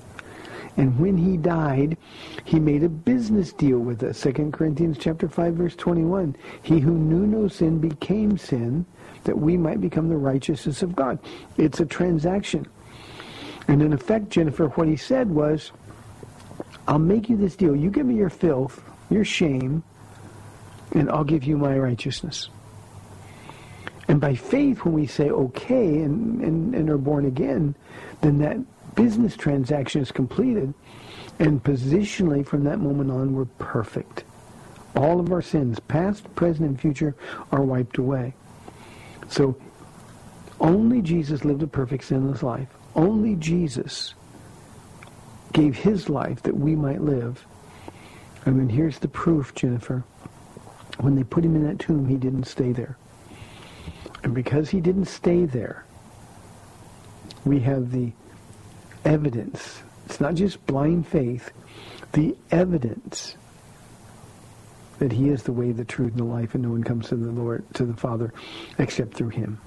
[0.76, 1.98] And when he died,
[2.44, 4.20] he made a business deal with us.
[4.22, 6.34] 2 Corinthians chapter 5, verse 21.
[6.62, 8.86] He who knew no sin became sin,
[9.24, 11.18] that we might become the righteousness of God.
[11.58, 12.66] It's a transaction.
[13.68, 15.72] And in effect, Jennifer, what he said was,
[16.88, 17.76] I'll make you this deal.
[17.76, 19.84] You give me your filth, your shame,
[20.92, 22.48] and I'll give you my righteousness.
[24.12, 27.74] And by faith, when we say okay and, and, and are born again,
[28.20, 28.58] then that
[28.94, 30.74] business transaction is completed.
[31.38, 34.24] And positionally, from that moment on, we're perfect.
[34.94, 37.16] All of our sins, past, present, and future,
[37.52, 38.34] are wiped away.
[39.28, 39.56] So
[40.60, 42.68] only Jesus lived a perfect sinless life.
[42.94, 44.12] Only Jesus
[45.54, 47.46] gave his life that we might live.
[48.44, 50.04] I mean, here's the proof, Jennifer.
[51.00, 52.98] When they put him in that tomb, he didn't stay there.
[54.22, 55.84] And because he didn't stay there,
[57.44, 58.12] we have the
[59.04, 59.82] evidence.
[60.06, 61.50] It's not just blind faith.
[62.12, 63.36] The evidence
[64.98, 67.16] that he is the way, the truth, and the life, and no one comes to
[67.16, 68.32] the Lord, to the Father,
[68.78, 69.58] except through him.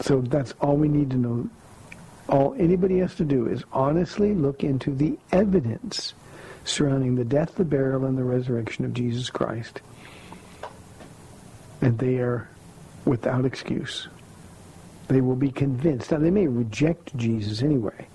[0.00, 1.48] So that's all we need to know.
[2.28, 6.14] All anybody has to do is honestly look into the evidence
[6.64, 9.80] surrounding the death, the burial, and the resurrection of Jesus Christ.
[11.80, 12.48] And they are
[13.04, 14.08] without excuse.
[15.08, 16.10] They will be convinced.
[16.10, 18.06] Now, they may reject Jesus anyway,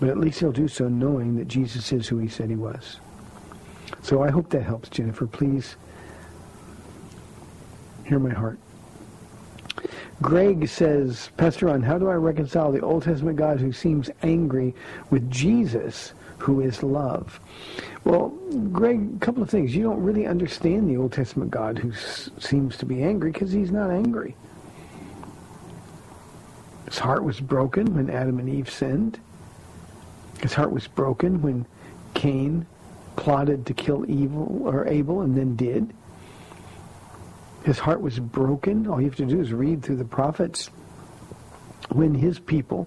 [0.00, 3.00] but at least they'll do so knowing that Jesus is who he said he was.
[4.02, 5.26] So I hope that helps, Jennifer.
[5.26, 5.76] Please
[8.04, 8.58] hear my heart.
[10.22, 14.74] Greg says, Pastor Ron, how do I reconcile the Old Testament God who seems angry
[15.10, 17.40] with Jesus, who is love?
[18.04, 18.28] Well,
[18.72, 19.74] Greg, a couple of things.
[19.74, 23.52] You don't really understand the Old Testament God who s- seems to be angry because
[23.52, 24.36] he's not angry.
[26.86, 29.18] His heart was broken when Adam and Eve sinned.
[30.40, 31.66] His heart was broken when
[32.12, 32.66] Cain
[33.16, 35.92] plotted to kill evil or Abel and then did.
[37.64, 38.86] His heart was broken.
[38.86, 40.66] All you have to do is read through the prophets
[41.90, 42.86] when his people,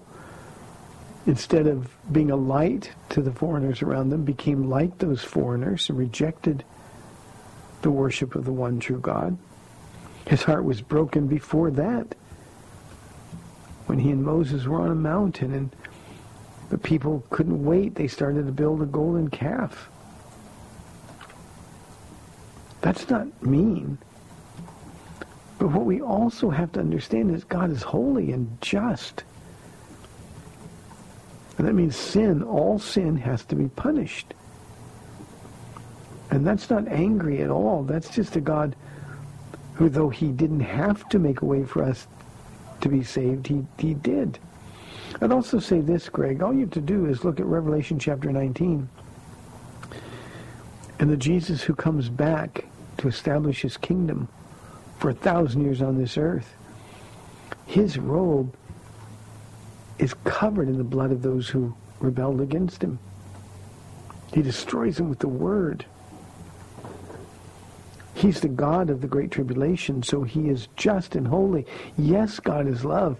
[1.28, 5.98] instead of being a light to the foreigners around them, became like those foreigners and
[5.98, 6.64] rejected
[7.82, 9.36] the worship of the one true God.
[10.26, 12.14] His heart was broken before that
[13.84, 15.76] when he and Moses were on a mountain and
[16.70, 17.94] the people couldn't wait.
[17.94, 19.90] They started to build a golden calf.
[22.80, 23.98] That's not mean.
[25.58, 29.24] But what we also have to understand is God is holy and just.
[31.58, 34.32] And that means sin, all sin has to be punished.
[36.30, 37.82] And that's not angry at all.
[37.82, 38.76] That's just a God
[39.74, 42.06] who, though he didn't have to make a way for us
[42.80, 44.38] to be saved, he, he did.
[45.20, 46.42] I'd also say this, Greg.
[46.42, 48.88] All you have to do is look at Revelation chapter 19
[50.98, 52.64] and the Jesus who comes back
[52.98, 54.28] to establish his kingdom
[54.98, 56.54] for a thousand years on this earth.
[57.66, 58.56] His robe
[59.98, 62.98] is covered in the blood of those who rebelled against him.
[64.32, 65.84] He destroys them with the word.
[68.14, 71.66] He's the God of the great tribulation, so he is just and holy.
[71.96, 73.18] Yes, God is love,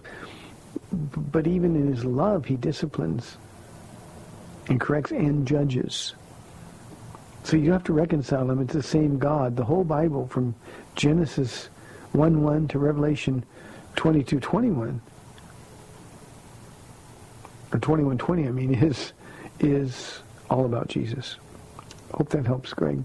[0.91, 3.37] but even in his love, he disciplines
[4.67, 6.15] and corrects and judges.
[7.43, 8.61] So you have to reconcile them.
[8.61, 9.55] It's the same God.
[9.55, 10.53] The whole Bible from
[10.95, 11.69] Genesis
[12.13, 13.43] 1-1 to Revelation
[13.95, 14.99] 22-21,
[17.73, 19.13] or 21-20, I mean, is,
[19.59, 21.37] is all about Jesus.
[22.13, 23.03] Hope that helps, Greg.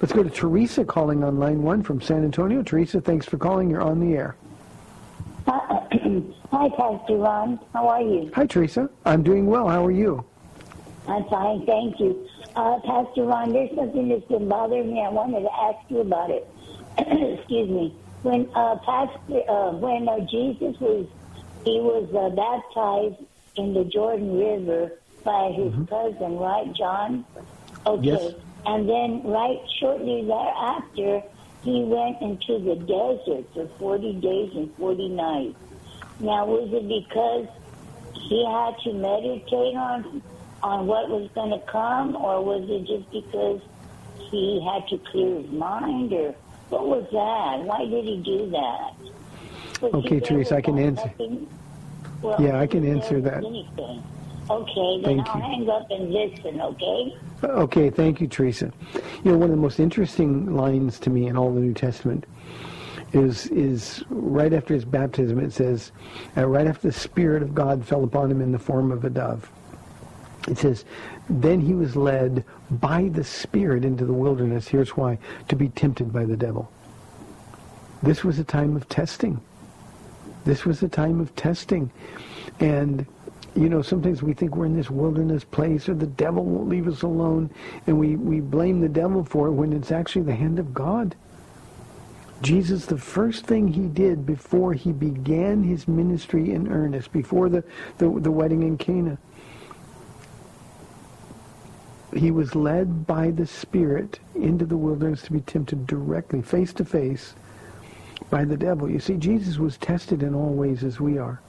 [0.00, 2.62] Let's go to Teresa calling on line one from San Antonio.
[2.62, 3.68] Teresa, thanks for calling.
[3.68, 4.36] You're on the air.
[5.46, 7.58] Hi, Pastor Ron.
[7.72, 8.30] How are you?
[8.34, 8.88] Hi, Teresa.
[9.04, 9.68] I'm doing well.
[9.68, 10.24] How are you?
[11.08, 12.28] I'm fine, thank you.
[12.54, 15.02] Uh, Pastor Ron, there's something that's been bothering me.
[15.02, 16.46] I wanted to ask you about it.
[16.98, 17.94] Excuse me.
[18.22, 21.06] When uh, Pastor, uh, when uh, Jesus was,
[21.64, 23.24] he was uh, baptized
[23.58, 24.92] in the Jordan River
[25.24, 25.84] by his mm-hmm.
[25.84, 27.24] cousin, right, John?
[27.86, 28.06] Okay.
[28.06, 28.34] Yes.
[28.66, 31.22] And then, right shortly thereafter,
[31.62, 35.56] he went into the desert for 40 days and 40 nights.
[36.20, 37.46] Now, was it because
[38.28, 40.22] he had to meditate on
[40.62, 43.60] on what was going to come, or was it just because
[44.30, 46.34] he had to clear his mind, or
[46.68, 47.64] what was that?
[47.64, 48.94] Why did he do that?
[49.80, 51.06] Was Okay, Teresa, I can answer.
[51.06, 51.48] nothing?
[52.22, 53.44] Well, Yeah, I can answer that.
[53.44, 54.02] anything?
[54.50, 55.42] Okay, then Thank I'll you.
[55.42, 57.16] hang up and listen, okay?
[57.44, 58.72] Okay, thank you, Teresa.
[59.22, 62.24] You know, one of the most interesting lines to me in all the New Testament
[63.12, 65.38] is is right after his baptism.
[65.38, 65.92] It says,
[66.36, 69.10] uh, right after the Spirit of God fell upon him in the form of a
[69.10, 69.50] dove.
[70.48, 70.84] It says,
[71.28, 74.66] then he was led by the Spirit into the wilderness.
[74.66, 76.70] Here's why: to be tempted by the devil.
[78.02, 79.40] This was a time of testing.
[80.48, 81.90] This was a time of testing,
[82.58, 83.04] and
[83.54, 86.88] you know, sometimes we think we're in this wilderness place or the devil won't leave
[86.88, 87.50] us alone
[87.86, 91.16] and we, we blame the devil for it when it's actually the hand of God.
[92.40, 97.62] Jesus, the first thing he did before he began his ministry in earnest, before the,
[97.98, 99.18] the, the wedding in Cana,
[102.16, 106.84] he was led by the Spirit into the wilderness to be tempted directly, face to
[106.86, 107.34] face,
[108.30, 108.90] by the devil.
[108.90, 111.40] You see, Jesus was tested in all ways as we are.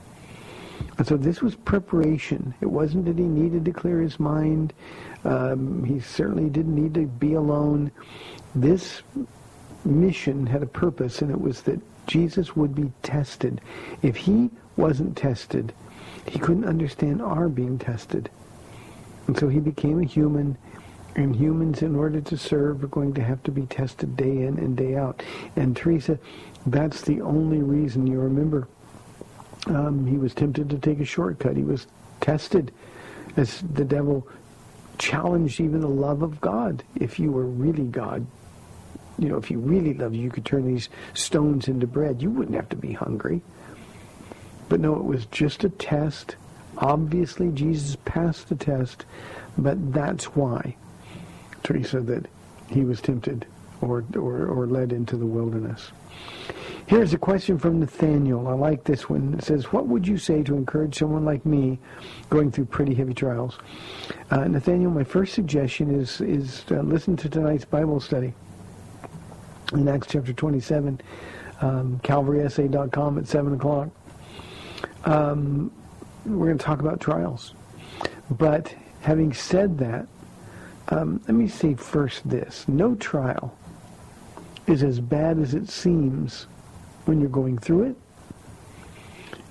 [0.97, 2.53] And so this was preparation.
[2.61, 4.73] It wasn't that he needed to clear his mind.
[5.25, 7.91] Um, he certainly didn't need to be alone.
[8.55, 9.01] This
[9.85, 13.61] mission had a purpose, and it was that Jesus would be tested.
[14.01, 15.73] If he wasn't tested,
[16.27, 18.29] he couldn't understand our being tested.
[19.27, 20.57] And so he became a human,
[21.15, 24.57] and humans, in order to serve, are going to have to be tested day in
[24.57, 25.21] and day out.
[25.55, 26.17] And Teresa,
[26.65, 28.67] that's the only reason you remember
[29.67, 31.55] um, he was tempted to take a shortcut.
[31.55, 31.87] He was
[32.21, 32.71] tested
[33.37, 34.27] as the devil
[34.97, 36.83] challenged even the love of God.
[36.95, 38.25] If you were really God,
[39.17, 42.21] you know, if you really loved you, you could turn these stones into bread.
[42.21, 43.41] You wouldn't have to be hungry.
[44.69, 46.35] But no, it was just a test.
[46.77, 49.05] Obviously, Jesus passed the test,
[49.57, 50.75] but that's why,
[51.63, 52.27] Teresa, that
[52.69, 53.45] he was tempted
[53.81, 55.91] or, or, or led into the wilderness.
[56.87, 58.47] Here's a question from Nathaniel.
[58.47, 59.35] I like this one.
[59.35, 61.77] It says, what would you say to encourage someone like me
[62.31, 63.59] going through pretty heavy trials?
[64.31, 68.33] Uh, Nathaniel, my first suggestion is, is uh, listen to tonight's Bible study
[69.73, 70.99] in Acts chapter 27,
[71.61, 73.89] um, calvarysa.com at 7 o'clock.
[75.05, 75.71] Um,
[76.25, 77.53] we're going to talk about trials.
[78.31, 80.07] But having said that,
[80.87, 82.67] um, let me say first this.
[82.67, 83.55] No trial
[84.69, 86.43] is as bad as it seems
[87.05, 87.95] when you're going through it.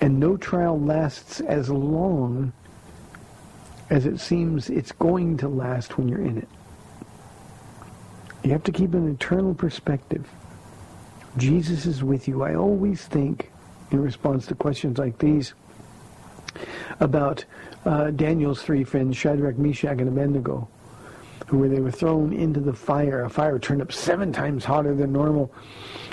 [0.01, 2.53] And no trial lasts as long
[3.89, 6.47] as it seems it's going to last when you're in it.
[8.43, 10.25] You have to keep an eternal perspective.
[11.37, 12.43] Jesus is with you.
[12.43, 13.51] I always think,
[13.91, 15.53] in response to questions like these,
[16.99, 17.43] about
[17.85, 20.67] uh, Daniel's three friends, Shadrach, Meshach, and Abednego,
[21.49, 23.23] who were they were thrown into the fire.
[23.23, 25.51] A fire turned up seven times hotter than normal,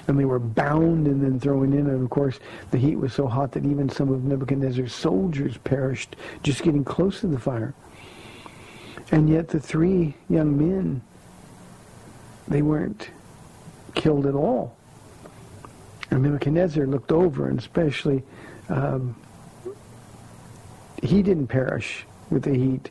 [0.09, 1.89] and they were bound and then thrown in.
[1.89, 6.17] And of course, the heat was so hot that even some of Nebuchadnezzar's soldiers perished
[6.43, 7.75] just getting close to the fire.
[9.13, 11.03] And yet the three young men,
[12.49, 13.11] they weren't
[13.95, 14.75] killed at all.
[16.11, 18.23] And Nebuchadnezzar looked over, and especially
[18.71, 19.15] um,
[21.03, 22.91] he didn't perish with the heat.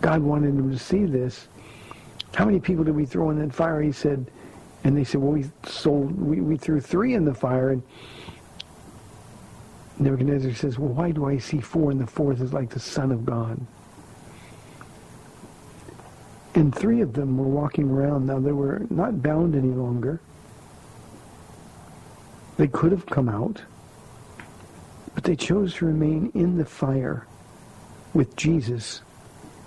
[0.00, 1.48] God wanted him to see this.
[2.34, 3.80] How many people did we throw in that fire?
[3.80, 4.30] He said,
[4.84, 7.70] and they said, well, we sold, we, we threw three in the fire.
[7.70, 7.82] And
[9.98, 13.10] Nebuchadnezzar says, well, why do I see four and the fourth is like the Son
[13.10, 13.60] of God?
[16.54, 18.26] And three of them were walking around.
[18.26, 20.20] Now, they were not bound any longer.
[22.56, 23.62] They could have come out,
[25.14, 27.26] but they chose to remain in the fire
[28.14, 29.02] with Jesus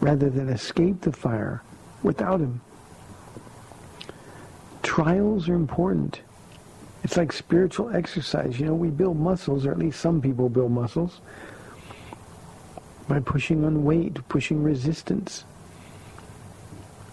[0.02, 1.64] rather than escape the fire
[2.04, 2.62] without him.
[4.84, 6.22] Trials are important.
[7.04, 8.60] It's like spiritual exercise.
[8.60, 11.22] You know, we build muscles, or at least some people build muscles,
[13.08, 15.46] by pushing on weight, pushing resistance.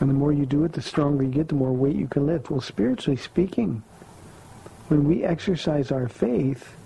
[0.01, 2.27] And the more you do it, the stronger you get, the more weight you can
[2.27, 2.51] lift.
[2.51, 3.83] Well, spiritually speaking,
[4.89, 6.77] when we exercise our faith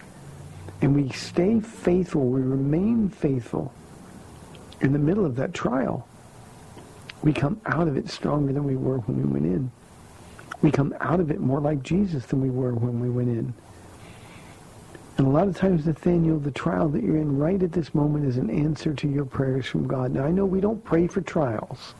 [0.80, 3.72] and we stay faithful, we remain faithful
[4.80, 6.08] in the middle of that trial,
[7.22, 9.70] we come out of it stronger than we were when we went in.
[10.60, 13.54] We come out of it more like Jesus than we were when we went in.
[15.18, 18.24] And a lot of times, Nathaniel, the trial that you're in right at this moment
[18.24, 20.12] is an answer to your prayers from God.
[20.12, 21.94] Now, I know we don't pray for trials.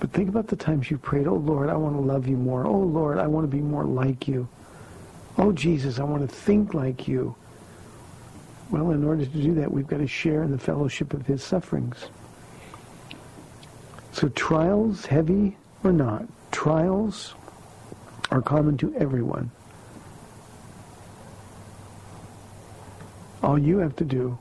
[0.00, 2.66] But think about the times you prayed, oh Lord, I want to love you more.
[2.66, 4.46] Oh Lord, I want to be more like you.
[5.38, 7.34] Oh Jesus, I want to think like you.
[8.70, 11.42] Well, in order to do that, we've got to share in the fellowship of his
[11.42, 12.08] sufferings.
[14.14, 17.34] So trials, heavy or not, trials
[18.30, 19.50] are common to everyone.
[23.42, 24.38] All you have to do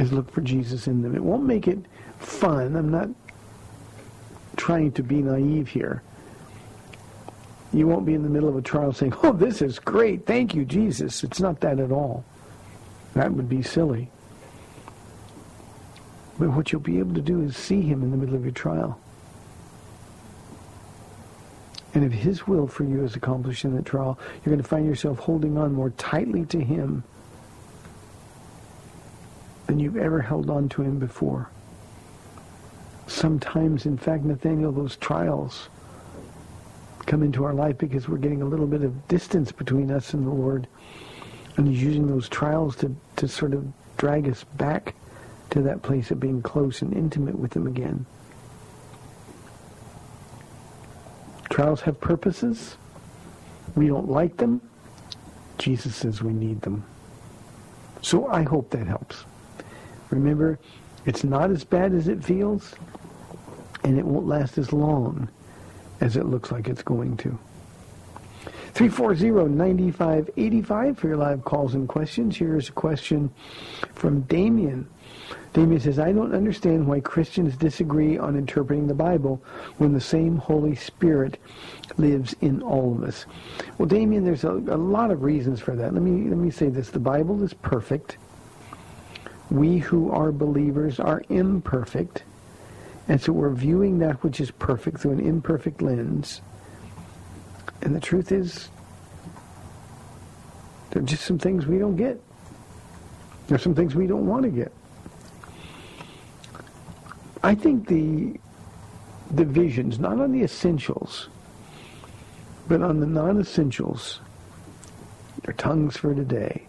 [0.00, 1.14] is look for Jesus in them.
[1.14, 1.78] It won't make it
[2.18, 2.74] fun.
[2.74, 3.08] I'm not
[4.56, 6.02] trying to be naive here.
[7.72, 10.26] You won't be in the middle of a trial saying, oh, this is great.
[10.26, 11.22] Thank you, Jesus.
[11.22, 12.24] It's not that at all.
[13.14, 14.10] That would be silly.
[16.38, 18.52] But what you'll be able to do is see him in the middle of your
[18.52, 19.00] trial.
[21.94, 24.84] And if his will for you is accomplished in that trial, you're going to find
[24.84, 27.02] yourself holding on more tightly to him
[29.66, 31.48] than you've ever held on to him before.
[33.06, 35.70] Sometimes, in fact, Nathaniel, those trials
[37.06, 40.26] come into our life because we're getting a little bit of distance between us and
[40.26, 40.66] the Lord.
[41.56, 43.64] And he's using those trials to, to sort of
[43.96, 44.94] drag us back
[45.56, 48.04] to that place of being close and intimate with him again.
[51.50, 52.76] Trials have purposes.
[53.74, 54.60] We don't like them.
[55.58, 56.84] Jesus says we need them.
[58.02, 59.24] So I hope that helps.
[60.10, 60.60] Remember,
[61.06, 62.74] it's not as bad as it feels,
[63.84, 65.28] and it won't last as long
[66.00, 67.38] as it looks like it's going to.
[68.74, 72.36] 340-9585 for your live calls and questions.
[72.36, 73.30] Here's a question
[73.94, 74.88] from Damien.
[75.56, 79.42] Damien says, I don't understand why Christians disagree on interpreting the Bible
[79.78, 81.40] when the same Holy Spirit
[81.96, 83.24] lives in all of us.
[83.78, 85.94] Well, Damien, there's a, a lot of reasons for that.
[85.94, 86.90] Let me, let me say this.
[86.90, 88.18] The Bible is perfect.
[89.50, 92.24] We who are believers are imperfect.
[93.08, 96.42] And so we're viewing that which is perfect through an imperfect lens.
[97.80, 98.68] And the truth is,
[100.90, 102.20] there are just some things we don't get.
[103.48, 104.70] There are some things we don't want to get.
[107.46, 108.40] I think the
[109.36, 111.28] divisions, not on the essentials,
[112.66, 114.18] but on the non-essentials,
[115.46, 116.66] are tongues for today,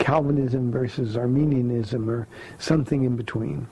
[0.00, 2.26] Calvinism versus Arminianism or
[2.58, 3.68] something in between.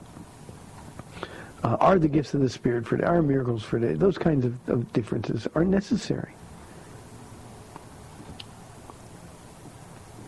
[1.61, 3.95] Uh, are the gifts of the Spirit for today, are miracles for today.
[3.95, 6.31] Those kinds of, of differences are necessary.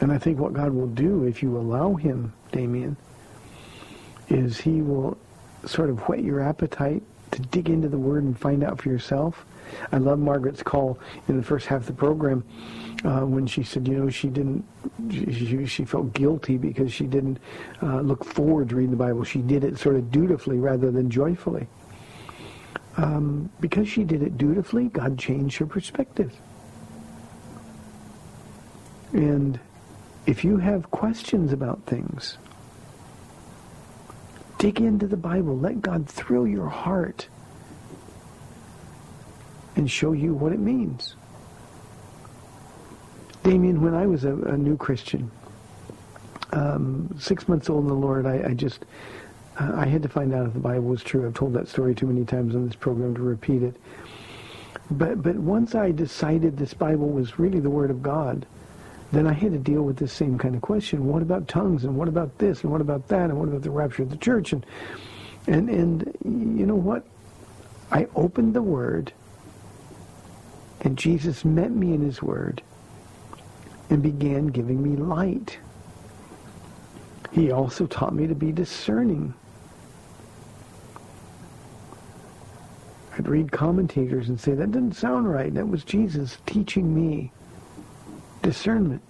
[0.01, 2.97] And I think what God will do if you allow him, Damien,
[4.27, 5.17] is he will
[5.65, 9.45] sort of whet your appetite to dig into the Word and find out for yourself.
[9.91, 12.43] I love Margaret's call in the first half of the program
[13.05, 14.65] uh, when she said, you know, she didn't,
[15.09, 17.39] she, she felt guilty because she didn't
[17.81, 19.23] uh, look forward to reading the Bible.
[19.23, 21.67] She did it sort of dutifully rather than joyfully.
[22.97, 26.33] Um, because she did it dutifully, God changed her perspective.
[29.13, 29.59] And
[30.25, 32.37] if you have questions about things,
[34.61, 35.57] dig into the Bible.
[35.57, 37.27] Let God thrill your heart
[39.75, 41.15] and show you what it means.
[43.41, 45.31] Damien, when I was a, a new Christian,
[46.53, 48.85] um, six months old in the Lord, I, I just,
[49.59, 51.25] uh, I had to find out if the Bible was true.
[51.25, 53.75] I've told that story too many times on this program to repeat it.
[54.91, 58.45] But, but once I decided this Bible was really the Word of God,
[59.11, 61.07] then I had to deal with this same kind of question.
[61.07, 61.83] What about tongues?
[61.83, 62.63] And what about this?
[62.63, 63.29] And what about that?
[63.29, 64.53] And what about the rapture of the church?
[64.53, 64.65] And,
[65.47, 67.03] and, and you know what?
[67.91, 69.11] I opened the Word,
[70.79, 72.61] and Jesus met me in His Word
[73.89, 75.59] and began giving me light.
[77.33, 79.33] He also taught me to be discerning.
[83.17, 85.53] I'd read commentators and say, that didn't sound right.
[85.53, 87.33] That was Jesus teaching me
[88.41, 89.01] discernment.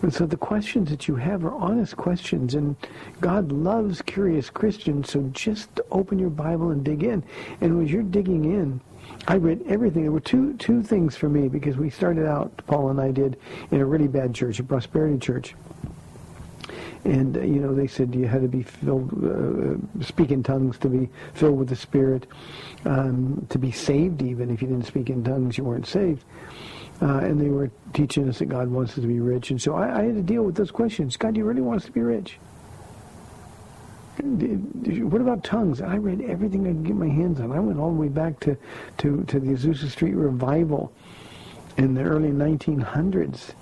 [0.00, 2.76] And so the questions that you have are honest questions, and
[3.20, 7.24] God loves curious Christians, so just open your Bible and dig in.
[7.60, 8.80] And as you're digging in,
[9.26, 10.02] I read everything.
[10.02, 13.38] There were two two things for me because we started out, Paul and I did,
[13.72, 15.54] in a really bad church, a prosperity church.
[17.04, 20.78] and uh, you know they said you had to be filled, uh, speak in tongues
[20.78, 22.26] to be filled with the Spirit,
[22.84, 24.22] um, to be saved.
[24.22, 26.24] Even if you didn't speak in tongues, you weren't saved.
[27.00, 29.74] Uh, and they were teaching us that God wants us to be rich, and so
[29.74, 31.16] I, I had to deal with those questions.
[31.16, 32.38] God, do you really want us to be rich?
[34.20, 35.80] What about tongues?
[35.80, 37.52] I read everything I could get my hands on.
[37.52, 38.56] I went all the way back to,
[38.98, 40.92] to, to the Azusa Street revival
[41.76, 43.52] in the early 1900s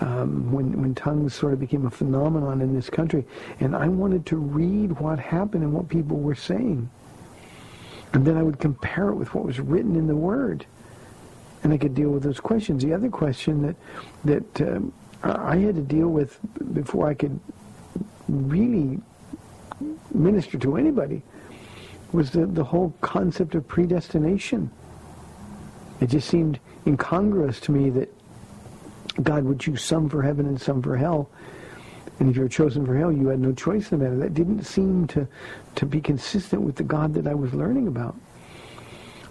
[0.00, 3.24] um, when, when tongues sort of became a phenomenon in this country.
[3.60, 6.90] And I wanted to read what happened and what people were saying.
[8.12, 10.66] And then I would compare it with what was written in the Word.
[11.62, 12.82] And I could deal with those questions.
[12.82, 13.76] The other question that,
[14.24, 14.92] that um,
[15.22, 16.38] I had to deal with
[16.72, 17.38] before I could
[18.28, 18.98] really
[20.12, 21.22] minister to anybody
[22.12, 24.70] was the, the whole concept of predestination.
[26.00, 28.12] It just seemed incongruous to me that
[29.22, 31.28] God would choose some for heaven and some for hell.
[32.18, 34.16] And if you were chosen for hell, you had no choice in the matter.
[34.16, 35.26] That didn't seem to,
[35.76, 38.16] to be consistent with the God that I was learning about.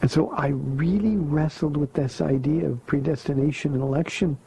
[0.02, 4.38] And so I really wrestled with this idea of predestination and election.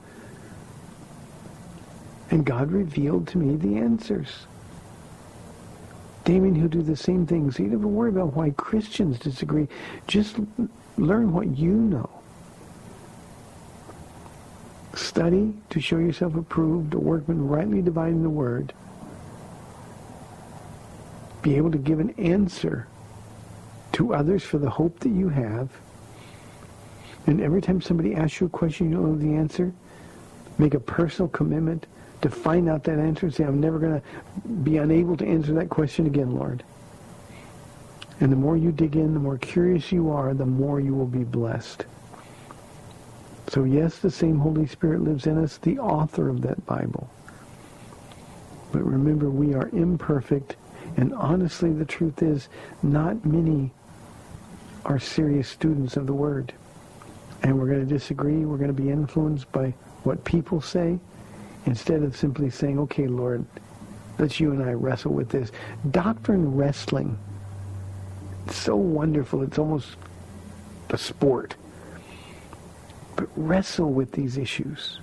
[2.30, 4.46] And God revealed to me the answers.
[6.24, 7.50] Damien, he'll do the same thing.
[7.50, 9.68] So you never worry about why Christians disagree.
[10.06, 10.36] Just
[10.96, 12.08] learn what you know.
[14.94, 18.72] Study to show yourself approved, a workman rightly dividing the word.
[21.42, 22.86] Be able to give an answer
[23.92, 25.70] to others for the hope that you have.
[27.26, 29.72] And every time somebody asks you a question you don't know the answer,
[30.58, 31.86] make a personal commitment
[32.22, 35.52] to find out that answer and say, I'm never going to be unable to answer
[35.54, 36.62] that question again, Lord.
[38.20, 41.06] And the more you dig in, the more curious you are, the more you will
[41.06, 41.84] be blessed.
[43.48, 47.10] So yes, the same Holy Spirit lives in us, the author of that Bible.
[48.70, 50.56] But remember, we are imperfect,
[50.96, 52.48] and honestly, the truth is,
[52.82, 53.72] not many
[54.84, 56.52] are serious students of the Word.
[57.42, 58.44] And we're going to disagree.
[58.44, 59.74] We're going to be influenced by
[60.04, 60.98] what people say
[61.66, 63.44] instead of simply saying, okay, Lord,
[64.18, 65.50] let's you and I wrestle with this.
[65.90, 67.18] Doctrine wrestling,
[68.48, 69.42] so wonderful.
[69.42, 69.96] It's almost
[70.90, 71.54] a sport.
[73.16, 75.00] But wrestle with these issues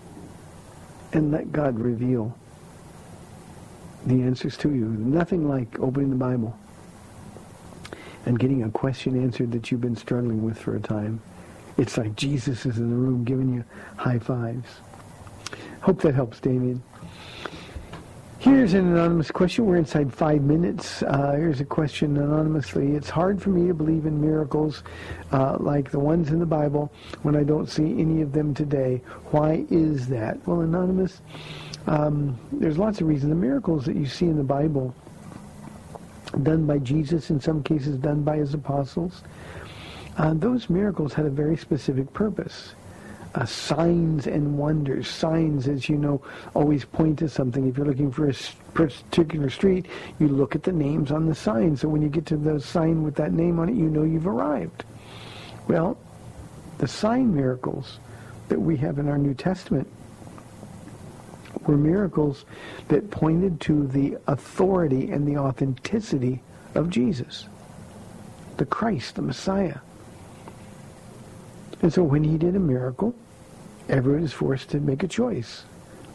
[1.13, 2.37] and let God reveal
[4.05, 4.85] the answers to you.
[4.85, 6.57] Nothing like opening the Bible
[8.29, 11.19] and getting a question answered that you've been struggling with for a time.
[11.79, 13.63] It's like Jesus is in the room giving you
[13.97, 14.67] high fives.
[15.81, 16.83] Hope that helps, Damien.
[18.37, 19.65] Here's an anonymous question.
[19.65, 21.01] We're inside five minutes.
[21.01, 22.91] Uh, here's a question anonymously.
[22.91, 24.83] It's hard for me to believe in miracles
[25.31, 29.01] uh, like the ones in the Bible when I don't see any of them today.
[29.31, 30.37] Why is that?
[30.47, 31.21] Well, anonymous,
[31.87, 33.31] um, there's lots of reasons.
[33.31, 34.93] The miracles that you see in the Bible,
[36.43, 39.23] done by Jesus, in some cases done by his apostles,
[40.17, 42.73] uh, those miracles had a very specific purpose
[43.35, 45.07] uh, signs and wonders.
[45.07, 46.21] Signs, as you know,
[46.53, 47.67] always point to something.
[47.67, 48.33] If you're looking for a
[48.73, 49.85] particular street,
[50.19, 51.77] you look at the names on the sign.
[51.77, 54.27] So when you get to the sign with that name on it, you know you've
[54.27, 54.83] arrived.
[55.67, 55.97] Well,
[56.79, 57.99] the sign miracles
[58.47, 59.87] that we have in our New Testament
[61.65, 62.45] were miracles
[62.87, 66.41] that pointed to the authority and the authenticity
[66.75, 67.47] of Jesus,
[68.57, 69.77] the Christ, the Messiah.
[71.81, 73.15] And so when he did a miracle,
[73.87, 75.63] everyone is forced to make a choice.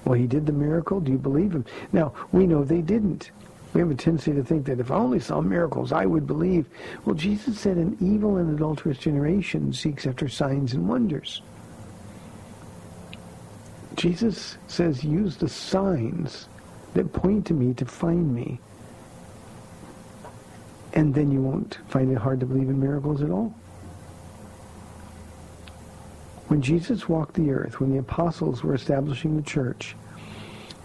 [0.05, 1.01] Well, he did the miracle.
[1.01, 1.65] Do you believe him?
[1.93, 3.31] Now, we know they didn't.
[3.73, 6.67] We have a tendency to think that if I only saw miracles, I would believe.
[7.05, 11.43] Well, Jesus said an evil and adulterous generation seeks after signs and wonders.
[13.97, 16.49] Jesus says, use the signs
[16.95, 18.61] that point to me to find me.
[20.93, 23.55] And then you won't find it hard to believe in miracles at all.
[26.49, 29.97] When Jesus walked the earth, when the apostles were establishing the church,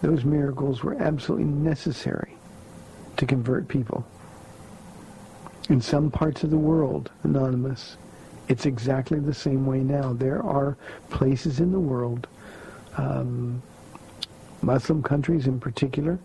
[0.02, 2.34] those miracles were absolutely necessary
[3.18, 4.04] to convert people.
[5.68, 7.96] In some parts of the world, anonymous,
[8.48, 10.12] it's exactly the same way now.
[10.12, 10.76] There are
[11.10, 12.26] places in the world,
[12.96, 13.62] um,
[14.62, 16.18] Muslim countries in particular,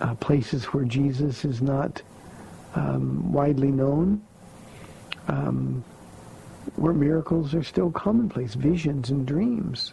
[0.00, 2.02] uh, places where Jesus is not
[2.74, 4.22] um, widely known,
[5.28, 5.84] um,
[6.76, 9.92] where miracles are still commonplace, visions and dreams.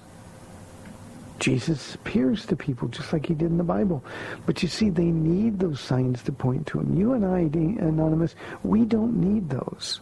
[1.40, 4.04] Jesus appears to people just like he did in the Bible.
[4.46, 6.96] But you see, they need those signs to point to him.
[6.96, 7.40] You and I,
[7.84, 10.02] Anonymous, we don't need those.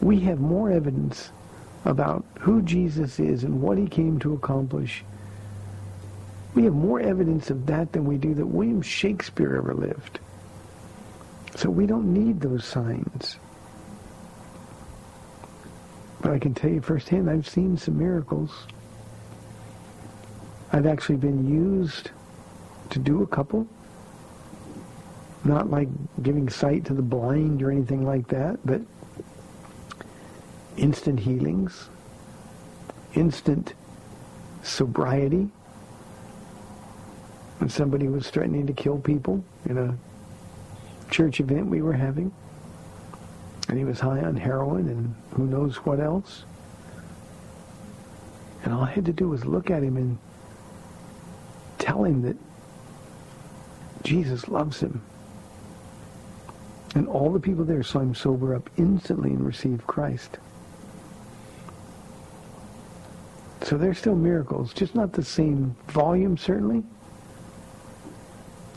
[0.00, 1.30] We have more evidence
[1.86, 5.04] about who Jesus is and what he came to accomplish
[6.56, 10.20] We have more evidence of that than we do that William Shakespeare ever lived.
[11.54, 13.36] So we don't need those signs.
[16.22, 18.66] But I can tell you firsthand, I've seen some miracles.
[20.72, 22.10] I've actually been used
[22.88, 23.66] to do a couple.
[25.44, 25.88] Not like
[26.22, 28.80] giving sight to the blind or anything like that, but
[30.76, 31.88] instant healings,
[33.14, 33.74] instant
[34.62, 35.48] sobriety.
[37.58, 39.96] When somebody was threatening to kill people in a
[41.10, 42.32] church event we were having,
[43.68, 46.44] and he was high on heroin and who knows what else.
[48.62, 50.18] And all I had to do was look at him and
[51.78, 52.36] tell him that
[54.02, 55.02] Jesus loves him.
[56.94, 60.38] And all the people there saw him sober up instantly and receive Christ.
[63.66, 66.84] So there's still miracles, just not the same volume, certainly.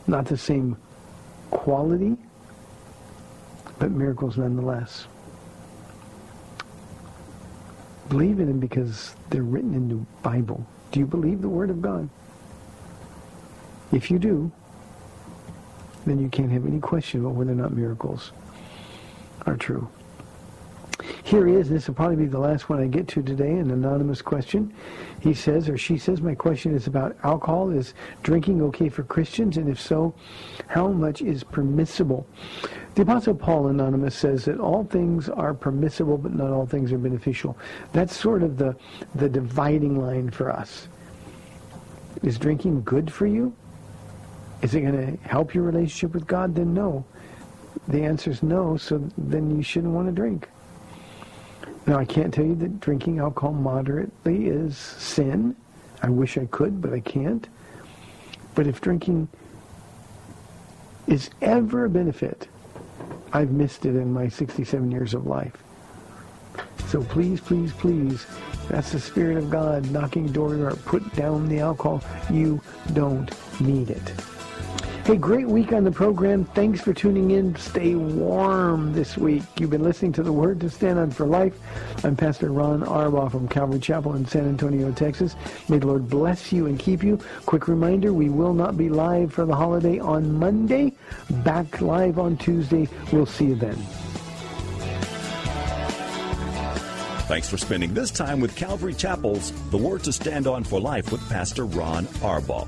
[0.07, 0.77] Not the same
[1.51, 2.17] quality,
[3.77, 5.05] but miracles nonetheless.
[8.07, 10.65] Believe in them because they're written in the Bible.
[10.91, 12.09] Do you believe the Word of God?
[13.91, 14.51] If you do,
[16.07, 18.31] then you can't have any question about whether or not miracles
[19.45, 19.87] are true.
[21.23, 21.69] Here he is.
[21.69, 24.73] This will probably be the last one I get to today, an anonymous question.
[25.21, 27.69] He says, or she says, my question is about alcohol.
[27.69, 27.93] Is
[28.23, 29.57] drinking okay for Christians?
[29.57, 30.13] And if so,
[30.67, 32.27] how much is permissible?
[32.95, 36.97] The Apostle Paul, anonymous, says that all things are permissible, but not all things are
[36.97, 37.57] beneficial.
[37.93, 38.75] That's sort of the,
[39.15, 40.87] the dividing line for us.
[42.23, 43.53] Is drinking good for you?
[44.61, 46.55] Is it going to help your relationship with God?
[46.55, 47.05] Then no.
[47.87, 50.49] The answer is no, so then you shouldn't want to drink.
[51.89, 55.55] Now, I can't tell you that drinking alcohol moderately is sin.
[56.03, 57.49] I wish I could, but I can't.
[58.53, 59.27] But if drinking
[61.07, 62.47] is ever a benefit,
[63.33, 65.63] I've missed it in my 67 years of life.
[66.89, 68.27] So please, please, please,
[68.67, 70.71] that's the Spirit of God knocking door to door.
[70.85, 72.03] Put down the alcohol.
[72.29, 72.61] You
[72.93, 74.13] don't need it.
[75.09, 76.45] Hey, great week on the program.
[76.45, 77.55] Thanks for tuning in.
[77.55, 79.41] Stay warm this week.
[79.59, 81.55] You've been listening to The Word to Stand On for Life.
[82.05, 85.35] I'm Pastor Ron Arbaugh from Calvary Chapel in San Antonio, Texas.
[85.67, 87.17] May the Lord bless you and keep you.
[87.47, 90.93] Quick reminder, we will not be live for the holiday on Monday.
[91.43, 92.87] Back live on Tuesday.
[93.11, 93.77] We'll see you then.
[97.25, 101.11] Thanks for spending this time with Calvary Chapel's The Word to Stand On for Life
[101.11, 102.67] with Pastor Ron Arbaugh.